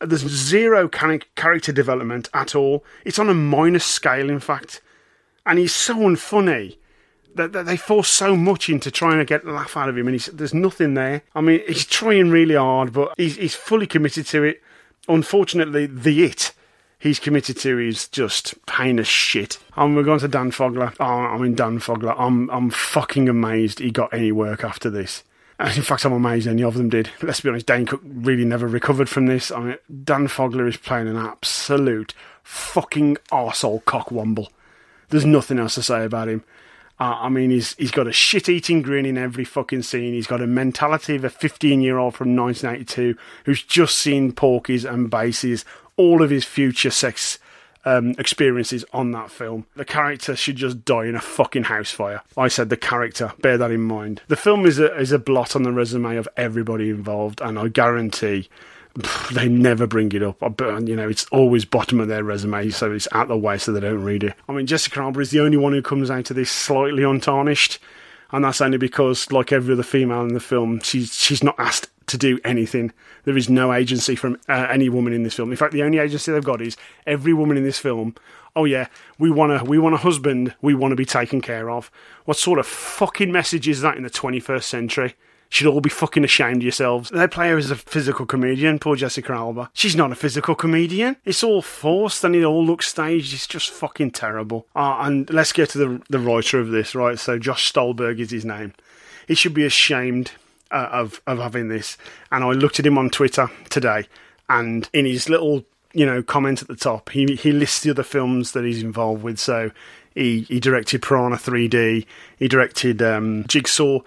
There's 0.00 0.26
zero 0.28 0.88
character 0.88 1.72
development 1.72 2.28
at 2.32 2.54
all. 2.54 2.84
It's 3.04 3.18
on 3.18 3.28
a 3.28 3.34
minor 3.34 3.80
scale, 3.80 4.30
in 4.30 4.40
fact, 4.40 4.80
and 5.44 5.58
he's 5.58 5.74
so 5.74 5.96
unfunny 5.96 6.76
that, 7.34 7.52
they 7.52 7.76
force 7.76 8.08
so 8.08 8.36
much 8.36 8.68
into 8.68 8.90
trying 8.90 9.18
to 9.18 9.24
get 9.24 9.44
a 9.44 9.52
laugh 9.52 9.76
out 9.76 9.88
of 9.88 9.96
him, 9.96 10.08
and 10.08 10.20
there's 10.20 10.54
nothing 10.54 10.94
there. 10.94 11.22
I 11.34 11.40
mean, 11.40 11.62
he's 11.66 11.86
trying 11.86 12.30
really 12.30 12.54
hard, 12.54 12.92
but 12.92 13.14
he's, 13.16 13.36
he's 13.36 13.54
fully 13.54 13.86
committed 13.86 14.26
to 14.26 14.42
it. 14.44 14.62
Unfortunately, 15.08 15.86
the 15.86 16.24
it 16.24 16.52
he's 16.98 17.18
committed 17.18 17.56
to 17.58 17.78
is 17.78 18.08
just 18.08 18.54
pain 18.66 18.98
as 18.98 19.06
shit. 19.06 19.58
And 19.76 19.94
we're 19.96 20.02
going 20.02 20.20
to 20.20 20.28
Dan 20.28 20.50
Fogler. 20.50 20.94
Oh, 21.00 21.04
I 21.04 21.38
mean 21.38 21.54
Dan 21.54 21.78
Fogler. 21.78 22.14
I'm 22.18 22.50
I'm 22.50 22.70
fucking 22.70 23.28
amazed 23.28 23.78
he 23.78 23.90
got 23.90 24.12
any 24.12 24.32
work 24.32 24.64
after 24.64 24.90
this. 24.90 25.24
And 25.60 25.76
in 25.76 25.82
fact, 25.82 26.04
I'm 26.04 26.12
amazed 26.12 26.46
any 26.46 26.62
of 26.62 26.74
them 26.74 26.88
did. 26.88 27.10
But 27.18 27.28
Let's 27.28 27.40
be 27.40 27.48
honest, 27.48 27.66
Dane 27.66 27.86
Cook 27.86 28.00
really 28.04 28.44
never 28.44 28.68
recovered 28.68 29.08
from 29.08 29.26
this. 29.26 29.50
I 29.50 29.60
mean, 29.60 29.76
Dan 30.04 30.28
Fogler 30.28 30.68
is 30.68 30.76
playing 30.76 31.08
an 31.08 31.16
absolute 31.16 32.14
fucking 32.44 33.16
arsehole 33.32 33.82
cockwomble. 33.82 34.48
There's 35.08 35.24
nothing 35.24 35.58
else 35.58 35.74
to 35.74 35.82
say 35.82 36.04
about 36.04 36.28
him. 36.28 36.44
Uh, 37.00 37.16
I 37.20 37.28
mean, 37.28 37.50
he's 37.50 37.74
he's 37.74 37.90
got 37.90 38.08
a 38.08 38.12
shit-eating 38.12 38.82
grin 38.82 39.06
in 39.06 39.16
every 39.16 39.44
fucking 39.44 39.82
scene. 39.82 40.14
He's 40.14 40.26
got 40.26 40.42
a 40.42 40.46
mentality 40.46 41.16
of 41.16 41.24
a 41.24 41.30
15-year-old 41.30 42.14
from 42.14 42.36
1982 42.36 43.16
who's 43.44 43.62
just 43.62 43.98
seen 43.98 44.32
Porky's 44.32 44.84
and 44.84 45.08
bases 45.10 45.64
all 45.98 46.22
of 46.22 46.30
his 46.30 46.46
future 46.46 46.90
sex 46.90 47.38
um, 47.84 48.14
experiences 48.18 48.84
on 48.92 49.12
that 49.12 49.30
film. 49.30 49.66
The 49.76 49.84
character 49.84 50.34
should 50.36 50.56
just 50.56 50.84
die 50.84 51.06
in 51.06 51.14
a 51.14 51.20
fucking 51.20 51.64
house 51.64 51.90
fire. 51.90 52.22
I 52.36 52.48
said 52.48 52.70
the 52.70 52.76
character. 52.76 53.32
Bear 53.40 53.58
that 53.58 53.70
in 53.70 53.82
mind. 53.82 54.22
The 54.28 54.36
film 54.36 54.66
is 54.66 54.78
a 54.78 54.94
is 54.98 55.12
a 55.12 55.18
blot 55.18 55.54
on 55.54 55.62
the 55.62 55.72
resume 55.72 56.16
of 56.16 56.28
everybody 56.36 56.90
involved, 56.90 57.40
and 57.40 57.58
I 57.58 57.68
guarantee 57.68 58.48
they 59.32 59.48
never 59.48 59.86
bring 59.86 60.12
it 60.12 60.22
up. 60.22 60.38
But 60.56 60.88
you 60.88 60.96
know, 60.96 61.08
it's 61.08 61.26
always 61.26 61.64
bottom 61.64 62.00
of 62.00 62.08
their 62.08 62.24
resume, 62.24 62.70
so 62.70 62.92
it's 62.92 63.08
out 63.12 63.28
the 63.28 63.36
way 63.36 63.58
so 63.58 63.72
they 63.72 63.80
don't 63.80 64.02
read 64.02 64.24
it. 64.24 64.34
I 64.48 64.52
mean, 64.52 64.66
Jessica 64.66 65.00
Alba 65.00 65.20
is 65.20 65.30
the 65.30 65.40
only 65.40 65.56
one 65.56 65.72
who 65.72 65.82
comes 65.82 66.10
out 66.10 66.30
of 66.30 66.36
this 66.36 66.50
slightly 66.50 67.02
untarnished, 67.02 67.78
and 68.30 68.44
that's 68.44 68.60
only 68.60 68.78
because, 68.78 69.30
like 69.32 69.52
every 69.52 69.74
other 69.74 69.82
female 69.82 70.22
in 70.22 70.34
the 70.34 70.40
film, 70.40 70.80
she's 70.80 71.14
she's 71.14 71.42
not 71.42 71.58
asked 71.58 71.88
to 72.08 72.18
do 72.18 72.38
anything. 72.44 72.92
There 73.24 73.36
is 73.36 73.48
no 73.48 73.72
agency 73.72 74.16
from 74.16 74.38
uh, 74.48 74.66
any 74.70 74.88
woman 74.88 75.12
in 75.12 75.22
this 75.22 75.34
film. 75.34 75.50
In 75.50 75.56
fact, 75.56 75.72
the 75.72 75.82
only 75.82 75.98
agency 75.98 76.32
they've 76.32 76.44
got 76.44 76.60
is 76.60 76.76
every 77.06 77.32
woman 77.32 77.56
in 77.56 77.64
this 77.64 77.78
film. 77.78 78.14
Oh 78.56 78.64
yeah, 78.64 78.88
we 79.18 79.30
want 79.30 79.52
a 79.52 79.64
we 79.64 79.78
want 79.78 79.94
a 79.94 79.98
husband. 79.98 80.54
We 80.60 80.74
want 80.74 80.92
to 80.92 80.96
be 80.96 81.04
taken 81.04 81.40
care 81.40 81.70
of. 81.70 81.90
What 82.24 82.36
sort 82.36 82.58
of 82.58 82.66
fucking 82.66 83.32
message 83.32 83.68
is 83.68 83.80
that 83.82 83.96
in 83.96 84.02
the 84.02 84.10
21st 84.10 84.64
century? 84.64 85.14
Should 85.48 85.66
all 85.66 85.80
be 85.80 85.88
fucking 85.88 86.24
ashamed 86.24 86.58
of 86.58 86.62
yourselves. 86.62 87.10
They 87.10 87.26
play 87.26 87.50
her 87.50 87.56
as 87.56 87.70
a 87.70 87.76
physical 87.76 88.26
comedian, 88.26 88.78
poor 88.78 88.96
Jessica 88.96 89.32
Alba. 89.32 89.70
She's 89.72 89.96
not 89.96 90.12
a 90.12 90.14
physical 90.14 90.54
comedian. 90.54 91.16
It's 91.24 91.42
all 91.42 91.62
forced 91.62 92.22
and 92.24 92.36
it 92.36 92.44
all 92.44 92.64
looks 92.64 92.88
staged. 92.88 93.32
It's 93.32 93.46
just 93.46 93.70
fucking 93.70 94.10
terrible. 94.10 94.66
Uh, 94.76 94.98
and 95.00 95.30
let's 95.30 95.52
get 95.52 95.70
to 95.70 95.78
the, 95.78 96.02
the 96.10 96.18
writer 96.18 96.58
of 96.60 96.68
this, 96.68 96.94
right? 96.94 97.18
So 97.18 97.38
Josh 97.38 97.70
Stolberg 97.70 98.20
is 98.20 98.30
his 98.30 98.44
name. 98.44 98.74
He 99.26 99.34
should 99.34 99.54
be 99.54 99.64
ashamed 99.64 100.32
uh, 100.70 100.88
of, 100.92 101.22
of 101.26 101.38
having 101.38 101.68
this. 101.68 101.96
And 102.30 102.44
I 102.44 102.50
looked 102.50 102.78
at 102.78 102.86
him 102.86 102.98
on 102.98 103.10
Twitter 103.10 103.50
today 103.70 104.06
and 104.48 104.88
in 104.92 105.06
his 105.06 105.28
little, 105.28 105.64
you 105.92 106.06
know, 106.06 106.22
comment 106.22 106.62
at 106.62 106.68
the 106.68 106.76
top, 106.76 107.10
he, 107.10 107.36
he 107.36 107.52
lists 107.52 107.82
the 107.82 107.90
other 107.90 108.02
films 108.02 108.52
that 108.52 108.64
he's 108.64 108.82
involved 108.82 109.22
with. 109.22 109.38
So 109.38 109.70
he, 110.14 110.42
he 110.42 110.60
directed 110.60 111.02
Piranha 111.02 111.36
3D, 111.36 112.06
he 112.38 112.48
directed 112.48 113.02
um, 113.02 113.44
Jigsaw, 113.46 114.00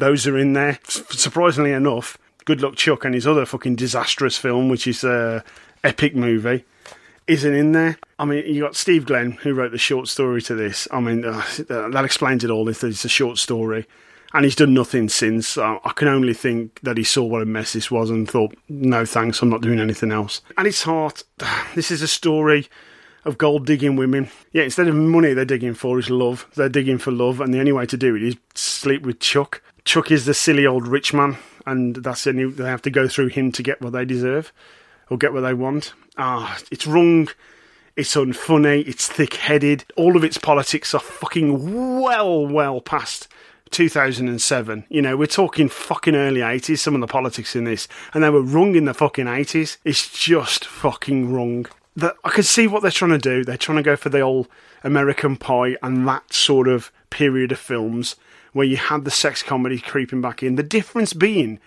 those 0.00 0.26
are 0.26 0.36
in 0.36 0.54
there. 0.54 0.78
Surprisingly 0.84 1.72
enough, 1.72 2.18
Good 2.44 2.60
Luck 2.60 2.76
Chuck 2.76 3.04
and 3.04 3.14
his 3.14 3.26
other 3.26 3.46
fucking 3.46 3.76
disastrous 3.76 4.36
film, 4.36 4.68
which 4.68 4.86
is 4.86 5.04
a 5.04 5.44
epic 5.84 6.16
movie, 6.16 6.64
isn't 7.26 7.54
in 7.54 7.72
there. 7.72 7.98
I 8.18 8.24
mean, 8.24 8.44
you 8.52 8.62
got 8.62 8.76
Steve 8.76 9.06
Glenn 9.06 9.32
who 9.32 9.54
wrote 9.54 9.72
the 9.72 9.78
short 9.78 10.08
story 10.08 10.42
to 10.42 10.54
this. 10.54 10.88
I 10.90 11.00
mean, 11.00 11.24
uh, 11.24 11.42
that 11.68 12.04
explains 12.04 12.44
it 12.44 12.50
all. 12.50 12.68
It's 12.68 12.82
a 12.82 13.08
short 13.08 13.38
story, 13.38 13.86
and 14.32 14.44
he's 14.44 14.56
done 14.56 14.74
nothing 14.74 15.08
since. 15.08 15.56
Uh, 15.56 15.78
I 15.84 15.92
can 15.92 16.08
only 16.08 16.34
think 16.34 16.80
that 16.80 16.96
he 16.96 17.04
saw 17.04 17.24
what 17.24 17.42
a 17.42 17.46
mess 17.46 17.72
this 17.72 17.90
was 17.90 18.10
and 18.10 18.28
thought, 18.28 18.54
"No 18.68 19.04
thanks, 19.04 19.42
I'm 19.42 19.50
not 19.50 19.62
doing 19.62 19.80
anything 19.80 20.12
else." 20.12 20.40
At 20.56 20.66
its 20.66 20.82
heart, 20.82 21.24
this 21.74 21.90
is 21.90 22.02
a 22.02 22.08
story 22.08 22.68
of 23.24 23.38
gold 23.38 23.66
digging 23.66 23.96
women. 23.96 24.30
Yeah, 24.52 24.62
instead 24.62 24.88
of 24.88 24.94
money, 24.94 25.34
they're 25.34 25.44
digging 25.44 25.74
for 25.74 25.98
is 25.98 26.10
love. 26.10 26.46
They're 26.54 26.68
digging 26.68 26.98
for 26.98 27.10
love, 27.10 27.40
and 27.40 27.52
the 27.52 27.60
only 27.60 27.72
way 27.72 27.86
to 27.86 27.96
do 27.96 28.16
it 28.16 28.22
is 28.22 28.36
sleep 28.54 29.02
with 29.02 29.20
Chuck. 29.20 29.62
Chuck 29.90 30.12
is 30.12 30.24
the 30.24 30.34
silly 30.34 30.64
old 30.68 30.86
rich 30.86 31.12
man, 31.12 31.36
and 31.66 31.96
that's 31.96 32.22
the 32.22 32.30
only, 32.30 32.48
they 32.48 32.68
have 32.68 32.82
to 32.82 32.90
go 32.90 33.08
through 33.08 33.26
him 33.26 33.50
to 33.50 33.60
get 33.60 33.82
what 33.82 33.92
they 33.92 34.04
deserve 34.04 34.52
or 35.10 35.18
get 35.18 35.32
what 35.32 35.40
they 35.40 35.52
want. 35.52 35.94
Ah, 36.16 36.56
it's 36.70 36.86
wrong. 36.86 37.28
It's 37.96 38.14
unfunny. 38.14 38.86
It's 38.86 39.08
thick-headed. 39.08 39.86
All 39.96 40.16
of 40.16 40.22
its 40.22 40.38
politics 40.38 40.94
are 40.94 41.00
fucking 41.00 42.00
well, 42.00 42.46
well 42.46 42.80
past 42.80 43.26
2007. 43.72 44.84
You 44.88 45.02
know, 45.02 45.16
we're 45.16 45.26
talking 45.26 45.68
fucking 45.68 46.14
early 46.14 46.38
80s, 46.38 46.78
some 46.78 46.94
of 46.94 47.00
the 47.00 47.08
politics 47.08 47.56
in 47.56 47.64
this, 47.64 47.88
and 48.14 48.22
they 48.22 48.30
were 48.30 48.42
wrong 48.42 48.76
in 48.76 48.84
the 48.84 48.94
fucking 48.94 49.26
80s. 49.26 49.78
It's 49.84 50.08
just 50.08 50.66
fucking 50.66 51.32
wrong. 51.32 51.66
That 51.96 52.14
I 52.22 52.30
can 52.30 52.44
see 52.44 52.68
what 52.68 52.82
they're 52.82 52.92
trying 52.92 53.10
to 53.10 53.18
do. 53.18 53.44
They're 53.44 53.56
trying 53.56 53.78
to 53.78 53.82
go 53.82 53.96
for 53.96 54.08
the 54.08 54.20
old 54.20 54.46
American 54.84 55.36
Pie 55.36 55.78
and 55.82 56.06
that 56.06 56.32
sort 56.32 56.68
of 56.68 56.92
period 57.10 57.50
of 57.50 57.58
films 57.58 58.14
where 58.52 58.66
you 58.66 58.76
had 58.76 59.04
the 59.04 59.10
sex 59.10 59.42
comedy 59.42 59.78
creeping 59.78 60.20
back 60.20 60.42
in. 60.42 60.56
The 60.56 60.62
difference 60.62 61.12
being 61.12 61.60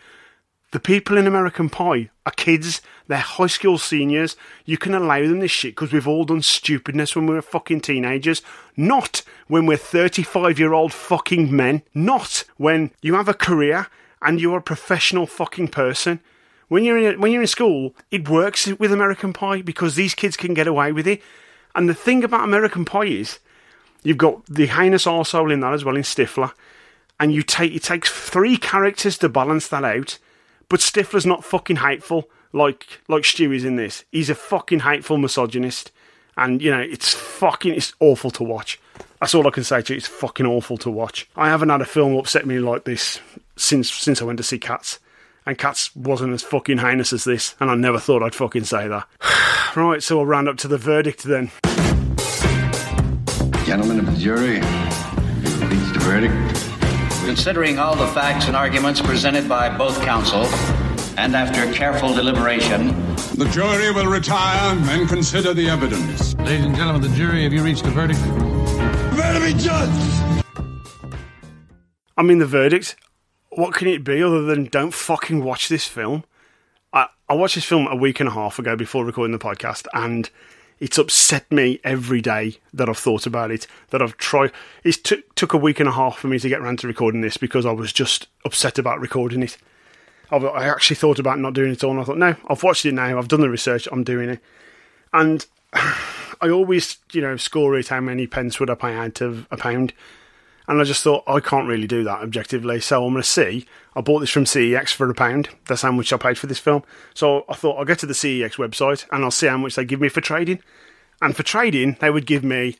the 0.73 0.79
people 0.79 1.17
in 1.17 1.27
American 1.27 1.69
Pie 1.69 2.09
are 2.25 2.31
kids, 2.31 2.81
they're 3.07 3.19
high 3.19 3.47
school 3.47 3.77
seniors. 3.77 4.35
You 4.65 4.79
can 4.79 4.95
allow 4.95 5.21
them 5.21 5.39
this 5.39 5.51
shit 5.51 5.75
because 5.75 5.93
we've 5.93 6.07
all 6.07 6.23
done 6.23 6.41
stupidness 6.41 7.15
when 7.15 7.27
we 7.27 7.35
were 7.35 7.43
fucking 7.43 7.81
teenagers. 7.81 8.41
Not 8.75 9.21
when 9.47 9.67
we're 9.67 9.77
35 9.77 10.57
year 10.57 10.73
old 10.73 10.91
fucking 10.91 11.55
men. 11.55 11.83
Not 11.93 12.43
when 12.57 12.89
you 13.03 13.13
have 13.13 13.27
a 13.27 13.35
career 13.35 13.87
and 14.23 14.41
you're 14.41 14.57
a 14.57 14.63
professional 14.63 15.27
fucking 15.27 15.67
person. 15.67 16.21
When 16.69 16.83
you're 16.83 16.97
in 16.97 17.21
when 17.21 17.31
you're 17.31 17.43
in 17.43 17.47
school, 17.47 17.93
it 18.09 18.27
works 18.27 18.65
with 18.65 18.91
American 18.91 19.31
Pie 19.31 19.61
because 19.61 19.93
these 19.93 20.15
kids 20.15 20.35
can 20.35 20.55
get 20.55 20.65
away 20.65 20.91
with 20.91 21.05
it. 21.05 21.21
And 21.75 21.87
the 21.87 21.93
thing 21.93 22.23
about 22.23 22.45
American 22.45 22.83
Pie 22.83 23.05
is, 23.05 23.37
you've 24.01 24.17
got 24.17 24.43
the 24.47 24.65
heinous 24.65 25.05
arsehole 25.05 25.53
in 25.53 25.59
that 25.59 25.73
as 25.73 25.85
well 25.85 25.95
in 25.95 26.01
Stifler, 26.01 26.53
and 27.19 27.33
you 27.33 27.43
take 27.43 27.73
it 27.73 27.83
takes 27.83 28.09
three 28.09 28.57
characters 28.57 29.17
to 29.19 29.29
balance 29.29 29.67
that 29.69 29.83
out. 29.83 30.19
But 30.69 30.79
Stifler's 30.79 31.25
not 31.25 31.43
fucking 31.43 31.77
hateful 31.77 32.29
like 32.53 33.01
like 33.07 33.23
Stewie's 33.23 33.65
in 33.65 33.75
this. 33.75 34.05
He's 34.11 34.29
a 34.29 34.35
fucking 34.35 34.81
hateful 34.81 35.17
misogynist, 35.17 35.91
and 36.37 36.61
you 36.61 36.71
know 36.71 36.79
it's 36.79 37.13
fucking 37.13 37.73
it's 37.73 37.93
awful 37.99 38.31
to 38.31 38.43
watch. 38.43 38.79
That's 39.19 39.35
all 39.35 39.47
I 39.47 39.51
can 39.51 39.63
say 39.63 39.81
to 39.81 39.93
you. 39.93 39.97
It's 39.97 40.07
fucking 40.07 40.45
awful 40.45 40.77
to 40.79 40.91
watch. 40.91 41.27
I 41.35 41.49
haven't 41.49 41.69
had 41.69 41.81
a 41.81 41.85
film 41.85 42.15
upset 42.15 42.45
me 42.45 42.59
like 42.59 42.85
this 42.85 43.19
since 43.55 43.91
since 43.91 44.21
I 44.21 44.25
went 44.25 44.37
to 44.37 44.43
see 44.43 44.59
Cats, 44.59 44.99
and 45.45 45.57
Cats 45.57 45.93
wasn't 45.95 46.33
as 46.33 46.43
fucking 46.43 46.77
heinous 46.77 47.11
as 47.11 47.23
this, 47.23 47.55
and 47.59 47.69
I 47.69 47.75
never 47.75 47.99
thought 47.99 48.23
I'd 48.23 48.35
fucking 48.35 48.65
say 48.65 48.87
that. 48.87 49.07
right, 49.75 50.01
so 50.01 50.19
I'll 50.19 50.25
round 50.25 50.47
up 50.47 50.57
to 50.57 50.67
the 50.67 50.77
verdict 50.77 51.23
then. 51.23 51.51
Gentlemen 53.65 53.99
of 53.99 54.05
the 54.05 54.17
jury, 54.17 54.59
reached 55.67 55.95
a 55.95 55.99
verdict. 55.99 56.72
Considering 57.25 57.79
all 57.79 57.95
the 57.95 58.07
facts 58.07 58.47
and 58.47 58.55
arguments 58.55 59.01
presented 59.01 59.47
by 59.47 59.75
both 59.75 59.99
counsel, 60.01 60.45
and 61.17 61.35
after 61.35 61.71
careful 61.73 62.13
deliberation, 62.13 62.87
The 63.35 63.49
jury 63.51 63.91
will 63.91 64.07
retire 64.07 64.77
and 64.77 65.09
consider 65.09 65.53
the 65.53 65.69
evidence. 65.69 66.35
Ladies 66.35 66.65
and 66.65 66.75
gentlemen 66.75 67.01
the 67.01 67.15
jury, 67.15 67.43
have 67.43 67.53
you 67.53 67.63
reached 67.63 67.85
a 67.85 67.89
verdict? 67.91 68.19
Prepare 68.19 69.33
to 69.33 69.39
be 69.39 69.53
judged! 69.59 70.45
I 72.17 72.21
mean, 72.23 72.39
the 72.39 72.45
verdict. 72.45 72.95
What 73.49 73.73
can 73.73 73.87
it 73.87 74.03
be 74.03 74.21
other 74.21 74.43
than 74.43 74.65
don't 74.65 74.93
fucking 74.93 75.43
watch 75.43 75.69
this 75.69 75.87
film? 75.87 76.23
I, 76.91 77.07
I 77.29 77.33
watched 77.35 77.55
this 77.55 77.65
film 77.65 77.87
a 77.87 77.95
week 77.95 78.19
and 78.19 78.29
a 78.29 78.33
half 78.33 78.59
ago 78.59 78.75
before 78.75 79.05
recording 79.05 79.31
the 79.31 79.43
podcast, 79.43 79.87
and 79.93 80.29
it's 80.83 80.97
upset 80.97 81.49
me 81.49 81.79
every 81.85 82.19
day 82.19 82.57
that 82.73 82.89
I've 82.89 82.97
thought 82.97 83.25
about 83.25 83.51
it. 83.51 83.67
That 83.91 84.01
I've 84.01 84.17
tried. 84.17 84.51
It 84.83 85.01
t- 85.01 85.23
took 85.33 85.53
a 85.53 85.57
week 85.57 85.79
and 85.79 85.87
a 85.87 85.93
half 85.93 86.17
for 86.17 86.27
me 86.27 86.37
to 86.39 86.49
get 86.49 86.59
around 86.59 86.79
to 86.79 86.87
recording 86.87 87.21
this 87.21 87.37
because 87.37 87.65
I 87.65 87.71
was 87.71 87.93
just 87.93 88.27
upset 88.43 88.77
about 88.77 88.99
recording 88.99 89.43
it. 89.43 89.57
I've, 90.29 90.43
I 90.43 90.67
actually 90.67 90.97
thought 90.97 91.19
about 91.19 91.39
not 91.39 91.53
doing 91.53 91.71
it 91.71 91.75
at 91.81 91.85
all, 91.85 91.91
and 91.91 92.01
I 92.01 92.03
thought, 92.03 92.17
no, 92.17 92.35
I've 92.49 92.63
watched 92.63 92.85
it 92.85 92.93
now. 92.93 93.17
I've 93.17 93.29
done 93.29 93.39
the 93.39 93.49
research. 93.49 93.87
I'm 93.93 94.03
doing 94.03 94.27
it, 94.27 94.41
and 95.13 95.45
I 95.73 96.49
always, 96.49 96.97
you 97.13 97.21
know, 97.21 97.37
score 97.37 97.77
it. 97.77 97.87
How 97.87 98.01
many 98.01 98.27
pence 98.27 98.59
would 98.59 98.69
I 98.69 98.75
pay 98.75 98.93
out 98.93 99.21
of 99.21 99.47
a 99.51 99.55
pound? 99.55 99.93
And 100.67 100.79
I 100.79 100.83
just 100.83 101.03
thought 101.03 101.23
I 101.27 101.39
can't 101.39 101.67
really 101.67 101.87
do 101.87 102.03
that 102.05 102.21
objectively, 102.21 102.79
so 102.79 103.03
I'm 103.03 103.13
going 103.13 103.21
to 103.21 103.27
see. 103.27 103.65
I 103.95 104.01
bought 104.01 104.19
this 104.19 104.29
from 104.29 104.45
CEX 104.45 104.93
for 104.93 105.09
a 105.09 105.13
pound. 105.13 105.49
That's 105.67 105.81
how 105.81 105.91
much 105.91 106.13
I 106.13 106.17
paid 106.17 106.37
for 106.37 106.47
this 106.47 106.59
film. 106.59 106.83
So 107.13 107.43
I 107.49 107.55
thought 107.55 107.77
I'll 107.77 107.85
go 107.85 107.95
to 107.95 108.05
the 108.05 108.13
CEX 108.13 108.55
website 108.55 109.05
and 109.11 109.23
I'll 109.23 109.31
see 109.31 109.47
how 109.47 109.57
much 109.57 109.75
they 109.75 109.85
give 109.85 109.99
me 110.01 110.09
for 110.09 110.21
trading. 110.21 110.61
And 111.21 111.35
for 111.35 111.43
trading, 111.43 111.97
they 111.99 112.09
would 112.09 112.25
give 112.25 112.43
me 112.43 112.77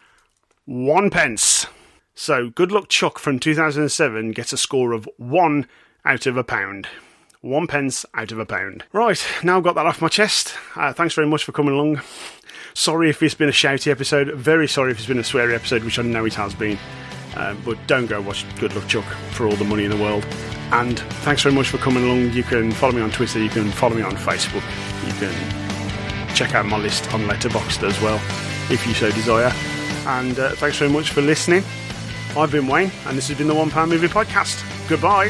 one 0.65 1.09
pence. 1.09 1.67
So 2.15 2.49
Good 2.49 2.71
Luck 2.71 2.89
Chuck 2.89 3.19
from 3.19 3.39
2007 3.39 4.31
gets 4.31 4.53
a 4.53 4.57
score 4.57 4.93
of 4.93 5.09
one 5.17 5.67
out 6.05 6.25
of 6.25 6.37
a 6.37 6.43
pound. 6.43 6.87
One 7.41 7.67
pence 7.67 8.05
out 8.13 8.31
of 8.31 8.39
a 8.39 8.45
pound. 8.45 8.85
Right, 8.93 9.21
now 9.43 9.57
I've 9.57 9.63
got 9.63 9.75
that 9.75 9.85
off 9.85 10.01
my 10.01 10.07
chest. 10.07 10.55
Uh, 10.75 10.93
thanks 10.93 11.13
very 11.13 11.27
much 11.27 11.43
for 11.43 11.51
coming 11.51 11.73
along. 11.73 12.01
Sorry 12.73 13.09
if 13.09 13.21
it's 13.21 13.35
been 13.35 13.49
a 13.49 13.53
shouty 13.53 13.91
episode. 13.91 14.29
Very 14.33 14.67
sorry 14.67 14.91
if 14.91 14.97
it's 14.97 15.07
been 15.07 15.19
a 15.19 15.23
sweary 15.23 15.53
episode, 15.53 15.83
which 15.83 15.99
I 15.99 16.03
know 16.03 16.25
it 16.25 16.35
has 16.35 16.55
been. 16.55 16.79
Um, 17.35 17.61
but 17.65 17.77
don't 17.87 18.05
go 18.05 18.21
watch 18.21 18.45
Good 18.59 18.75
Luck 18.75 18.87
Chuck 18.87 19.05
for 19.31 19.47
all 19.47 19.55
the 19.55 19.63
money 19.65 19.85
in 19.85 19.91
the 19.91 19.97
world. 19.97 20.25
And 20.71 20.99
thanks 21.23 21.41
very 21.43 21.53
much 21.53 21.69
for 21.69 21.77
coming 21.77 22.03
along. 22.03 22.31
You 22.31 22.43
can 22.43 22.71
follow 22.71 22.93
me 22.93 23.01
on 23.01 23.11
Twitter. 23.11 23.39
You 23.39 23.49
can 23.49 23.71
follow 23.71 23.95
me 23.95 24.01
on 24.01 24.15
Facebook. 24.15 24.63
You 25.05 25.13
can 25.19 26.35
check 26.35 26.55
out 26.55 26.65
my 26.65 26.77
list 26.77 27.13
on 27.13 27.21
Letterboxd 27.21 27.87
as 27.87 27.99
well, 28.01 28.19
if 28.71 28.85
you 28.87 28.93
so 28.93 29.11
desire. 29.11 29.51
And 30.05 30.37
uh, 30.37 30.51
thanks 30.55 30.77
very 30.77 30.91
much 30.91 31.11
for 31.11 31.21
listening. 31.21 31.63
I've 32.35 32.51
been 32.51 32.67
Wayne, 32.67 32.91
and 33.05 33.17
this 33.17 33.27
has 33.27 33.37
been 33.37 33.47
the 33.47 33.55
One 33.55 33.69
Pound 33.69 33.91
Movie 33.91 34.07
Podcast. 34.07 34.63
Goodbye. 34.89 35.29